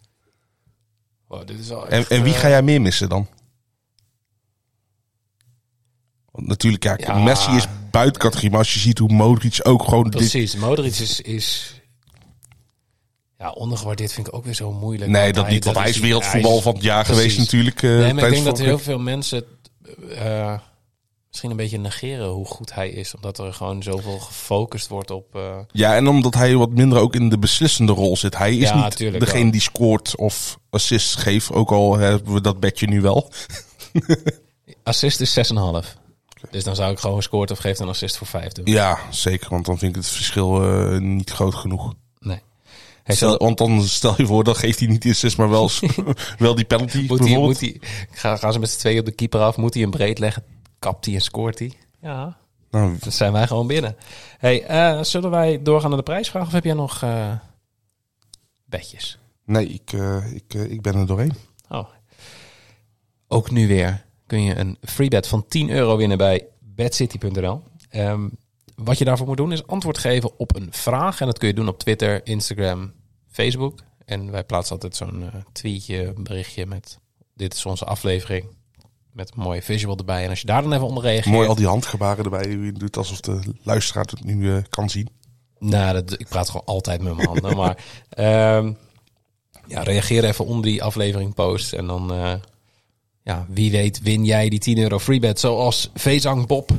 Wow, 1.27 1.47
dit 1.47 1.59
is 1.59 1.69
wel 1.69 1.89
En, 1.89 1.99
echt, 1.99 2.11
en 2.11 2.23
wie 2.23 2.35
eh, 2.35 2.41
ga 2.41 2.49
jij 2.49 2.63
meer 2.63 2.81
missen 2.81 3.09
dan? 3.09 3.27
Want 6.31 6.47
natuurlijk, 6.47 6.85
ja, 6.85 6.97
Ja. 6.97 7.19
Messi 7.19 7.51
is 7.57 7.67
buiten 7.91 8.21
categorie. 8.21 8.51
Maar 8.51 8.59
als 8.59 8.75
je 8.75 8.81
ziet 8.81 8.99
hoe 8.99 9.13
Modric 9.13 9.61
ook 9.63 9.85
gewoon... 9.85 10.03
Dit, 10.03 10.13
Precies, 10.17 10.57
Modric 10.57 10.95
is, 10.95 11.21
is 11.21 11.75
ja, 13.39 13.51
ondergewaardeerd 13.51 14.13
vind 14.13 14.27
ik 14.27 14.35
ook 14.35 14.45
weer 14.45 14.55
zo 14.55 14.73
moeilijk. 14.73 15.11
nee, 15.11 15.33
dat 15.33 15.49
niet. 15.49 15.65
Want 15.65 15.77
hij 15.77 15.89
is 15.89 15.99
wereldvoetbal 15.99 16.53
hij 16.53 16.63
van 16.63 16.75
het 16.75 16.83
jaar 16.83 17.05
precies. 17.05 17.21
geweest 17.21 17.39
natuurlijk. 17.39 17.83
eh 17.83 17.91
Nee, 17.91 18.15
maar 18.15 18.25
ik 18.25 18.31
denk 18.31 18.45
dat 18.45 18.59
heel 18.59 18.79
veel 18.79 18.99
mensen 18.99 19.45
eh, 20.11 20.59
misschien 21.37 21.51
een 21.51 21.57
beetje 21.57 21.79
negeren 21.79 22.29
hoe 22.29 22.47
goed 22.47 22.75
hij 22.75 22.89
is. 22.89 23.15
Omdat 23.15 23.39
er 23.39 23.53
gewoon 23.53 23.83
zoveel 23.83 24.19
gefocust 24.19 24.89
wordt 24.89 25.11
op... 25.11 25.35
eh, 25.35 25.59
Ja, 25.73 25.95
en 25.97 26.07
omdat 26.09 26.35
hij 26.35 26.57
wat 26.57 26.71
minder 26.71 26.99
ook 26.99 27.15
in 27.15 27.29
de 27.29 27.39
beslissende 27.39 27.93
rol 27.93 28.17
zit. 28.17 28.37
Hij 28.37 28.57
is 28.57 28.69
Ja, 28.69 28.85
niet 28.85 28.97
tuurlijk 28.97 29.25
degene 29.25 29.51
die 29.51 29.61
scoort 29.61 30.17
of 30.17 30.59
assists 30.71 31.15
geeft. 31.15 31.53
Ook 31.53 31.71
al 31.71 31.97
hebben 31.97 32.33
we 32.33 32.41
dat 32.41 32.61
bedje 32.61 32.87
nu 32.87 33.01
wel. 33.01 33.31
assist 34.83 35.21
is 35.21 35.39
6,5. 35.83 35.89
Dus 36.51 36.65
dan 36.65 36.75
zou 36.77 36.93
ik 36.93 36.99
gewoon 36.99 37.23
scoort 37.23 37.51
of 37.51 37.59
geeft 37.59 37.81
een 37.81 37.89
assist 37.89 38.17
voor 38.17 38.27
5 38.27 38.53
doen. 38.53 38.65
Ja, 38.67 38.99
zeker. 39.11 39.51
Want 39.51 39.67
dan 39.67 39.79
vind 39.79 39.91
ik 39.97 40.03
het 40.03 40.11
verschil 40.11 40.63
eh, 40.63 40.99
niet 40.99 41.31
groot 41.31 41.55
genoeg. 41.55 41.95
Nee. 42.19 42.41
Stel, 43.07 43.37
want 43.37 43.59
dan 43.59 43.83
stel 43.83 44.15
je 44.17 44.27
voor, 44.27 44.45
dan 44.45 44.57
geeft 44.57 44.79
hij 44.79 44.89
niet 44.89 45.03
die 45.03 45.13
assist, 45.13 45.37
maar 45.37 45.51
wel, 45.51 45.71
wel 46.39 46.55
die 46.55 46.65
penalty 46.65 47.05
moet 47.09 47.19
hij, 47.19 47.39
moet 47.39 47.61
hij, 47.61 47.81
gaan, 48.11 48.39
gaan 48.39 48.53
ze 48.53 48.59
met 48.59 48.71
z'n 48.71 48.79
tweeën 48.79 48.99
op 48.99 49.05
de 49.05 49.13
keeper 49.13 49.41
af? 49.41 49.57
Moet 49.57 49.73
hij 49.75 49.83
hem 49.83 49.91
breed 49.91 50.19
leggen? 50.19 50.45
Kapt 50.87 51.05
hij 51.05 51.15
en 51.15 51.21
scoort 51.21 51.59
hij? 51.59 51.73
Ja, 52.01 52.37
Nou, 52.71 52.97
dan 53.01 53.13
zijn 53.13 53.33
wij 53.33 53.47
gewoon 53.47 53.67
binnen. 53.67 53.97
Hey, 54.39 54.65
eh, 54.65 55.03
zullen 55.03 55.31
wij 55.31 55.63
doorgaan 55.63 55.89
naar 55.89 55.99
de 55.99 56.05
prijsvraag 56.05 56.47
of 56.47 56.53
heb 56.53 56.65
jij 56.65 56.75
nog 56.75 57.03
eh 57.03 57.33
bedjes? 58.65 59.19
nee, 59.45 59.69
ik, 59.69 59.93
eh, 59.93 60.33
ik, 60.33 60.55
ik 60.55 60.83
ben 60.83 60.95
er 60.95 61.07
doorheen. 61.07 61.33
Oh. 61.69 61.89
Ook 63.29 63.51
nu 63.51 63.69
weer 63.69 64.07
kun 64.27 64.43
je 64.43 64.55
een 64.55 64.79
free 64.81 65.09
bet 65.09 65.29
van 65.29 65.47
10 65.49 65.71
euro 65.71 65.97
winnen 65.97 66.19
bij 66.19 66.47
bedcity.nl. 66.61 67.63
Ehm, 67.89 68.29
wat 68.75 68.99
je 68.99 69.05
daarvoor 69.05 69.27
moet 69.27 69.37
doen 69.37 69.53
is 69.53 69.67
antwoord 69.67 69.99
geven 69.99 70.39
op 70.39 70.57
een 70.57 70.69
vraag. 70.71 71.21
En 71.21 71.27
dat 71.27 71.39
kun 71.39 71.49
je 71.49 71.55
doen 71.55 71.69
op 71.69 71.79
Twitter, 71.79 72.27
Instagram, 72.27 72.93
Facebook. 73.29 73.83
En 74.05 74.31
wij 74.31 74.45
plaatsen 74.45 74.75
altijd 74.75 74.97
zo'n 74.97 75.31
tweetje, 75.53 76.05
een 76.17 76.25
berichtje 76.25 76.67
met 76.67 76.99
dit 77.35 77.55
is 77.55 77.67
onze 77.67 77.85
aflevering. 77.85 78.47
Met 79.17 79.33
een 79.35 79.43
mooie 79.43 79.63
visual 79.63 79.97
erbij. 79.97 80.25
En 80.25 80.31
als 80.31 80.41
je 80.41 80.47
daar 80.47 80.63
dan 80.63 80.73
even 80.73 80.87
onder 80.87 81.03
reageert. 81.03 81.35
Mooi 81.35 81.49
al 81.49 81.55
die 81.55 81.67
handgebaren 81.67 82.25
erbij. 82.25 82.49
Je 82.49 82.73
doet 82.73 82.97
alsof 82.97 83.21
de 83.21 83.41
luisteraar 83.63 84.05
het 84.05 84.25
nu 84.25 84.55
eh, 84.55 84.63
kan 84.69 84.91
zien. 84.91 85.09
Nou, 85.59 85.93
dat, 85.93 86.21
ik 86.21 86.29
praat 86.29 86.47
gewoon 86.51 86.67
altijd 86.67 87.03
met 87.03 87.17
mijn 87.17 87.29
handen. 87.29 87.57
maar 87.57 87.77
ehm, 88.09 88.73
ja, 89.67 89.83
reageer 89.83 90.25
even 90.25 90.45
onder 90.45 90.63
die 90.65 90.83
aflevering 90.83 91.35
post. 91.35 91.73
En 91.73 91.87
dan, 91.87 92.13
eh, 92.13 92.35
ja, 93.23 93.47
wie 93.49 93.71
weet 93.71 94.03
win 94.03 94.25
jij 94.25 94.49
die 94.49 94.59
10 94.59 94.79
euro 94.79 94.99
freebet 94.99 95.41
zoals 95.41 95.91
Vezang 95.95 96.47
Bob 96.47 96.71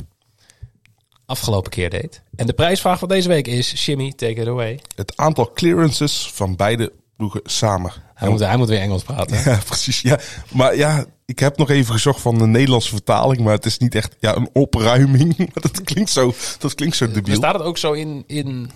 afgelopen 1.26 1.72
keer 1.72 1.90
deed. 1.90 2.22
En 2.36 2.46
de 2.46 2.54
prijsvraag 2.54 3.00
van 3.00 3.08
deze 3.08 3.28
week 3.28 3.48
is, 3.48 3.78
Shimmy, 3.78 4.14
take 4.16 4.42
it 4.42 4.48
away. 4.48 4.80
Het 4.96 5.18
aantal 5.18 5.52
clearances 5.52 6.32
van 6.34 6.56
beide 6.56 6.94
ploegen 7.16 7.42
samen. 7.44 7.94
Hij 8.18 8.30
moet, 8.30 8.40
hij 8.40 8.58
moet 8.58 8.68
weer 8.68 8.80
Engels 8.80 9.04
praten. 9.04 9.52
Ja, 9.52 9.60
precies. 9.68 10.02
Ja. 10.02 10.20
Maar 10.52 10.76
ja, 10.76 11.06
ik 11.26 11.40
heb 11.40 11.58
nog 11.58 11.70
even 11.70 11.94
gezocht 11.94 12.22
van 12.22 12.38
de 12.38 12.48
Nederlandse 12.48 12.90
vertaling. 12.90 13.42
Maar 13.42 13.54
het 13.54 13.66
is 13.66 13.78
niet 13.78 13.96
echt 13.96 14.16
ja, 14.20 14.36
een 14.36 14.50
opruiming. 14.54 15.38
Maar 15.38 15.62
dat 15.62 15.82
klinkt 15.84 16.10
zo, 16.10 16.34
dat 16.60 16.76
klinkt 16.76 16.96
zo 16.96 17.06
Er 17.06 17.14
debiel. 17.14 17.36
staat 17.36 17.54
het 17.54 17.64
ook 17.64 17.78
zo 17.78 17.92
in, 17.92 18.24
in 18.28 18.72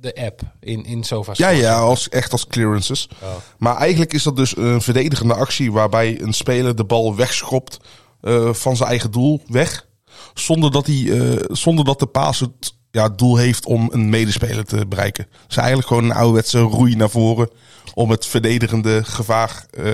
de 0.00 0.14
app, 0.14 0.40
in, 0.60 0.84
in 0.84 1.04
Sofa 1.04 1.32
Ja, 1.36 1.48
ja, 1.48 1.78
als, 1.78 2.08
echt 2.08 2.32
als 2.32 2.46
clearances. 2.46 3.08
Oh. 3.22 3.28
Maar 3.58 3.76
eigenlijk 3.76 4.12
is 4.12 4.22
dat 4.22 4.36
dus 4.36 4.56
een 4.56 4.82
verdedigende 4.82 5.34
actie 5.34 5.72
waarbij 5.72 6.20
een 6.20 6.32
speler 6.34 6.76
de 6.76 6.84
bal 6.84 7.16
wegschopt 7.16 7.78
eh, 8.20 8.52
van 8.52 8.76
zijn 8.76 8.88
eigen 8.88 9.10
doel 9.10 9.42
weg. 9.46 9.86
Zonder 10.34 10.70
dat, 10.70 10.86
hij, 10.86 11.20
eh, 11.20 11.44
zonder 11.48 11.84
dat 11.84 11.98
de 11.98 12.06
paas 12.06 12.40
het 12.40 12.74
ja, 12.96 13.02
het 13.02 13.18
doel 13.18 13.36
heeft 13.36 13.66
om 13.66 13.88
een 13.92 14.08
medespeler 14.08 14.64
te 14.64 14.86
bereiken. 14.86 15.26
Dus 15.46 15.56
eigenlijk 15.56 15.88
gewoon 15.88 16.04
een 16.04 16.16
ouderwetse 16.16 16.58
roei 16.58 16.96
naar 16.96 17.10
voren 17.10 17.50
om 17.94 18.10
het 18.10 18.26
verdedigende 18.26 19.04
gevaar 19.04 19.66
eh, 19.70 19.92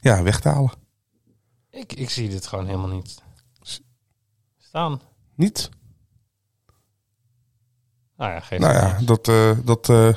ja, 0.00 0.22
weg 0.22 0.40
te 0.40 0.48
halen. 0.48 0.72
Ik, 1.70 1.92
ik 1.92 2.10
zie 2.10 2.28
dit 2.28 2.46
gewoon 2.46 2.66
helemaal 2.66 2.88
niet 2.88 3.22
staan. 4.58 5.00
Niet? 5.34 5.70
Nou 8.16 8.32
ja, 8.32 8.40
geef 8.40 8.58
Nou 8.58 8.74
ja, 8.74 8.98
dat, 9.04 9.28
eh, 9.28 9.50
dat, 9.64 9.88
eh, 9.88 10.08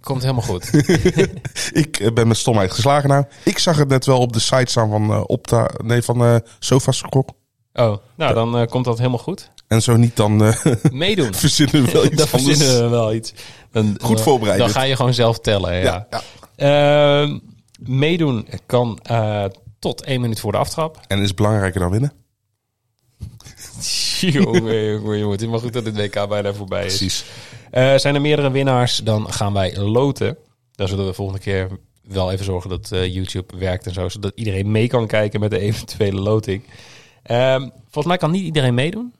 Komt 0.00 0.22
helemaal 0.22 0.42
goed. 0.42 0.70
ik 1.84 2.10
ben 2.14 2.28
met 2.28 2.36
stomheid 2.36 2.72
geslagen 2.72 3.08
nou. 3.08 3.24
Ik 3.44 3.58
zag 3.58 3.76
het 3.76 3.88
net 3.88 4.06
wel 4.06 4.20
op 4.20 4.32
de 4.32 4.40
site 4.40 4.70
staan 4.70 4.90
van 4.90 5.26
Opta, 5.26 5.70
nee, 5.84 6.02
van 6.02 6.24
eh 6.24 6.36
Sofascore. 6.58 7.28
Oh, 7.72 7.96
nou 8.14 8.34
dan 8.34 8.66
komt 8.66 8.84
dat 8.84 8.98
helemaal 8.98 9.18
goed. 9.18 9.50
En 9.68 9.82
zo 9.82 9.96
niet, 9.96 10.16
dan 10.16 10.44
eh, 10.44 10.64
Meedoen. 10.92 11.34
verzinnen 11.34 11.84
we 11.84 11.92
wel 11.92 12.04
iets 12.12 12.16
dan 12.16 12.26
anders. 12.40 12.56
verzinnen 12.58 12.82
we 12.84 12.88
wel 12.90 13.14
iets. 13.14 13.32
Dan, 13.72 13.96
Goed 14.00 14.16
dan- 14.16 14.24
voorbereid 14.24 14.58
Dan 14.58 14.70
ga 14.70 14.82
je 14.82 14.96
gewoon 14.96 15.14
zelf 15.14 15.38
tellen. 15.38 15.74
Ja. 15.74 16.06
Ja, 16.10 16.22
ja. 16.56 17.22
Ehm, 17.22 17.38
meedoen 17.78 18.48
kan 18.66 18.98
eh, 19.02 19.44
tot 19.78 20.02
één 20.04 20.20
minuut 20.20 20.40
voor 20.40 20.52
de 20.52 20.58
aftrap. 20.58 21.00
En 21.06 21.18
is 21.22 21.34
belangrijker 21.34 21.80
dan 21.80 21.90
winnen. 21.90 22.12
jongen, 24.20 25.00
jongen. 25.02 25.30
Het 25.30 25.42
is 25.42 25.48
maar 25.48 25.58
goed 25.58 25.72
dat 25.72 25.84
het 25.84 25.96
WK 25.96 26.28
bijna 26.28 26.52
voorbij 26.54 26.84
is. 26.86 26.96
Precies. 26.96 27.24
Eh, 27.70 27.96
zijn 27.96 28.14
er 28.14 28.20
meerdere 28.20 28.50
winnaars, 28.50 28.96
dan 28.96 29.32
gaan 29.32 29.52
wij 29.52 29.76
loten. 29.76 30.36
Dan 30.72 30.88
zullen 30.88 31.06
we 31.06 31.12
volgende 31.12 31.40
keer 31.40 31.68
wel 32.02 32.32
even 32.32 32.44
zorgen 32.44 32.70
dat 32.70 32.92
eh, 32.92 33.14
YouTube 33.14 33.56
werkt 33.56 33.86
en 33.86 33.92
zo. 33.92 34.08
Zodat 34.08 34.32
iedereen 34.34 34.70
mee 34.70 34.86
kan 34.88 35.06
kijken 35.06 35.40
met 35.40 35.50
de 35.50 35.58
eventuele 35.58 36.20
loting. 36.20 36.62
Ehm, 37.22 37.60
volgens 37.82 38.06
mij 38.06 38.16
kan 38.16 38.30
niet 38.30 38.44
iedereen 38.44 38.74
meedoen. 38.74 39.12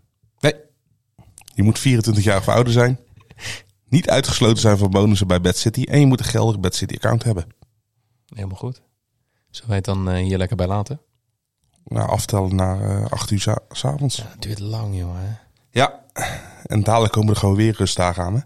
Je 1.58 1.64
moet 1.64 1.78
24 1.78 2.24
jaar 2.24 2.38
of 2.38 2.48
ouder 2.48 2.72
zijn. 2.72 2.98
Niet 3.88 4.10
uitgesloten 4.10 4.58
zijn 4.60 4.78
van 4.78 4.90
bonussen 4.90 5.26
bij 5.26 5.40
Bad 5.40 5.56
City. 5.56 5.82
En 5.82 6.00
je 6.00 6.06
moet 6.06 6.18
een 6.18 6.24
geldig 6.24 6.60
Bad 6.60 6.74
City 6.74 6.94
account 6.94 7.24
hebben. 7.24 7.46
Helemaal 8.34 8.56
goed. 8.56 8.80
Zullen 9.50 9.68
wij 9.68 9.76
het 9.76 9.84
dan 9.84 10.10
eh, 10.10 10.22
hier 10.24 10.38
lekker 10.38 10.56
bij 10.56 10.66
laten? 10.66 11.00
Nou, 11.84 12.08
aftellen 12.08 12.54
naar 12.54 13.02
eh 13.02 13.10
8 13.10 13.30
uur 13.30 13.40
sa- 13.40 13.58
s 13.70 13.84
avonds. 13.84 14.16
Ja, 14.16 14.26
het 14.28 14.42
duurt 14.42 14.58
lang, 14.58 14.96
jongen. 14.96 15.38
Ja. 15.70 16.04
En 16.66 16.82
dadelijk 16.82 17.12
komen 17.12 17.30
er 17.34 17.40
gewoon 17.40 17.54
weer 17.54 17.74
rustdagen 17.76 18.22
aan. 18.24 18.34
Hè? 18.34 18.40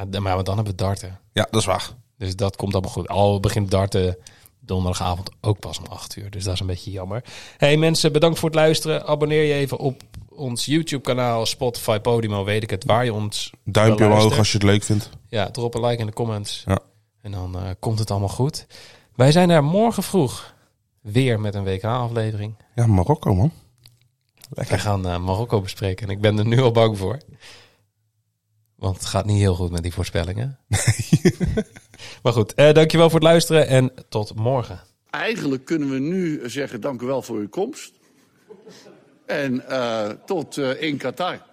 Ja, 0.00 0.20
maar 0.20 0.44
dan 0.44 0.54
hebben 0.54 0.72
we 0.76 0.82
darten. 0.84 1.18
Ja, 1.32 1.46
dat 1.50 1.60
is 1.60 1.66
waar. 1.66 1.90
Dus 2.18 2.36
dat 2.36 2.56
komt 2.56 2.72
allemaal 2.72 2.92
goed. 2.92 3.08
Al 3.08 3.40
begint 3.40 3.70
darten 3.70 4.16
donderdagavond 4.60 5.30
ook 5.40 5.58
pas 5.58 5.78
om 5.78 5.86
8 5.86 6.16
uur. 6.16 6.30
Dus 6.30 6.44
dat 6.44 6.54
is 6.54 6.60
een 6.60 6.66
beetje 6.66 6.90
jammer. 6.90 7.24
Hey 7.56 7.76
mensen, 7.76 8.12
bedankt 8.12 8.38
voor 8.38 8.48
het 8.48 8.58
luisteren. 8.58 9.06
Abonneer 9.06 9.42
je 9.44 9.54
even 9.54 9.78
op 9.78 10.02
ons 10.40 10.64
YouTube 10.64 11.02
kanaal, 11.02 11.46
Spotify, 11.46 11.98
Podimo, 11.98 12.44
weet 12.44 12.62
ik 12.62 12.70
het. 12.70 12.84
Waar 12.84 13.04
je 13.04 13.12
ons 13.12 13.50
Duimpje 13.64 14.04
omhoog 14.04 14.38
als 14.38 14.52
je 14.52 14.58
het 14.58 14.66
leuk 14.66 14.82
vindt. 14.82 15.10
Ja, 15.28 15.50
drop 15.50 15.74
een 15.74 15.84
like 15.84 16.00
in 16.00 16.06
de 16.06 16.12
comments. 16.12 16.62
Ja. 16.66 16.78
En 17.22 17.32
dan 17.32 17.56
eh, 17.56 17.70
komt 17.78 17.98
het 17.98 18.10
allemaal 18.10 18.28
goed. 18.28 18.66
Wij 19.14 19.32
zijn 19.32 19.50
er 19.50 19.64
morgen 19.64 20.02
vroeg 20.02 20.54
weer 21.00 21.40
met 21.40 21.54
een 21.54 21.64
WK-aflevering. 21.64 22.54
Ja, 22.74 22.86
Marokko 22.86 23.34
man. 23.34 23.52
Wij 24.50 24.78
gaan 24.78 25.06
eh, 25.06 25.18
Marokko 25.18 25.60
bespreken 25.60 26.06
en 26.06 26.12
ik 26.12 26.20
ben 26.20 26.38
er 26.38 26.46
nu 26.46 26.60
al 26.60 26.70
bang 26.70 26.98
voor. 26.98 27.18
Want 28.76 28.96
het 28.96 29.04
gaat 29.04 29.24
niet 29.24 29.38
heel 29.38 29.54
goed 29.54 29.70
met 29.70 29.82
die 29.82 29.92
voorspellingen. 29.92 30.58
maar 32.22 32.32
goed, 32.32 32.54
eh, 32.54 32.72
dankjewel 32.72 33.10
voor 33.10 33.18
het 33.18 33.28
luisteren 33.28 33.66
en 33.66 33.92
tot 34.08 34.34
morgen. 34.34 34.80
Eigenlijk 35.10 35.64
kunnen 35.64 35.90
we 35.90 35.98
nu 35.98 36.50
zeggen 36.50 36.80
dank 36.80 37.02
u 37.02 37.06
wel 37.06 37.22
voor 37.22 37.36
uw 37.36 37.48
komst. 37.48 37.92
En 39.30 39.68
eh, 39.68 40.08
tot 40.26 40.56
eh, 40.56 40.82
in 40.82 40.98
Qatar. 40.98 41.49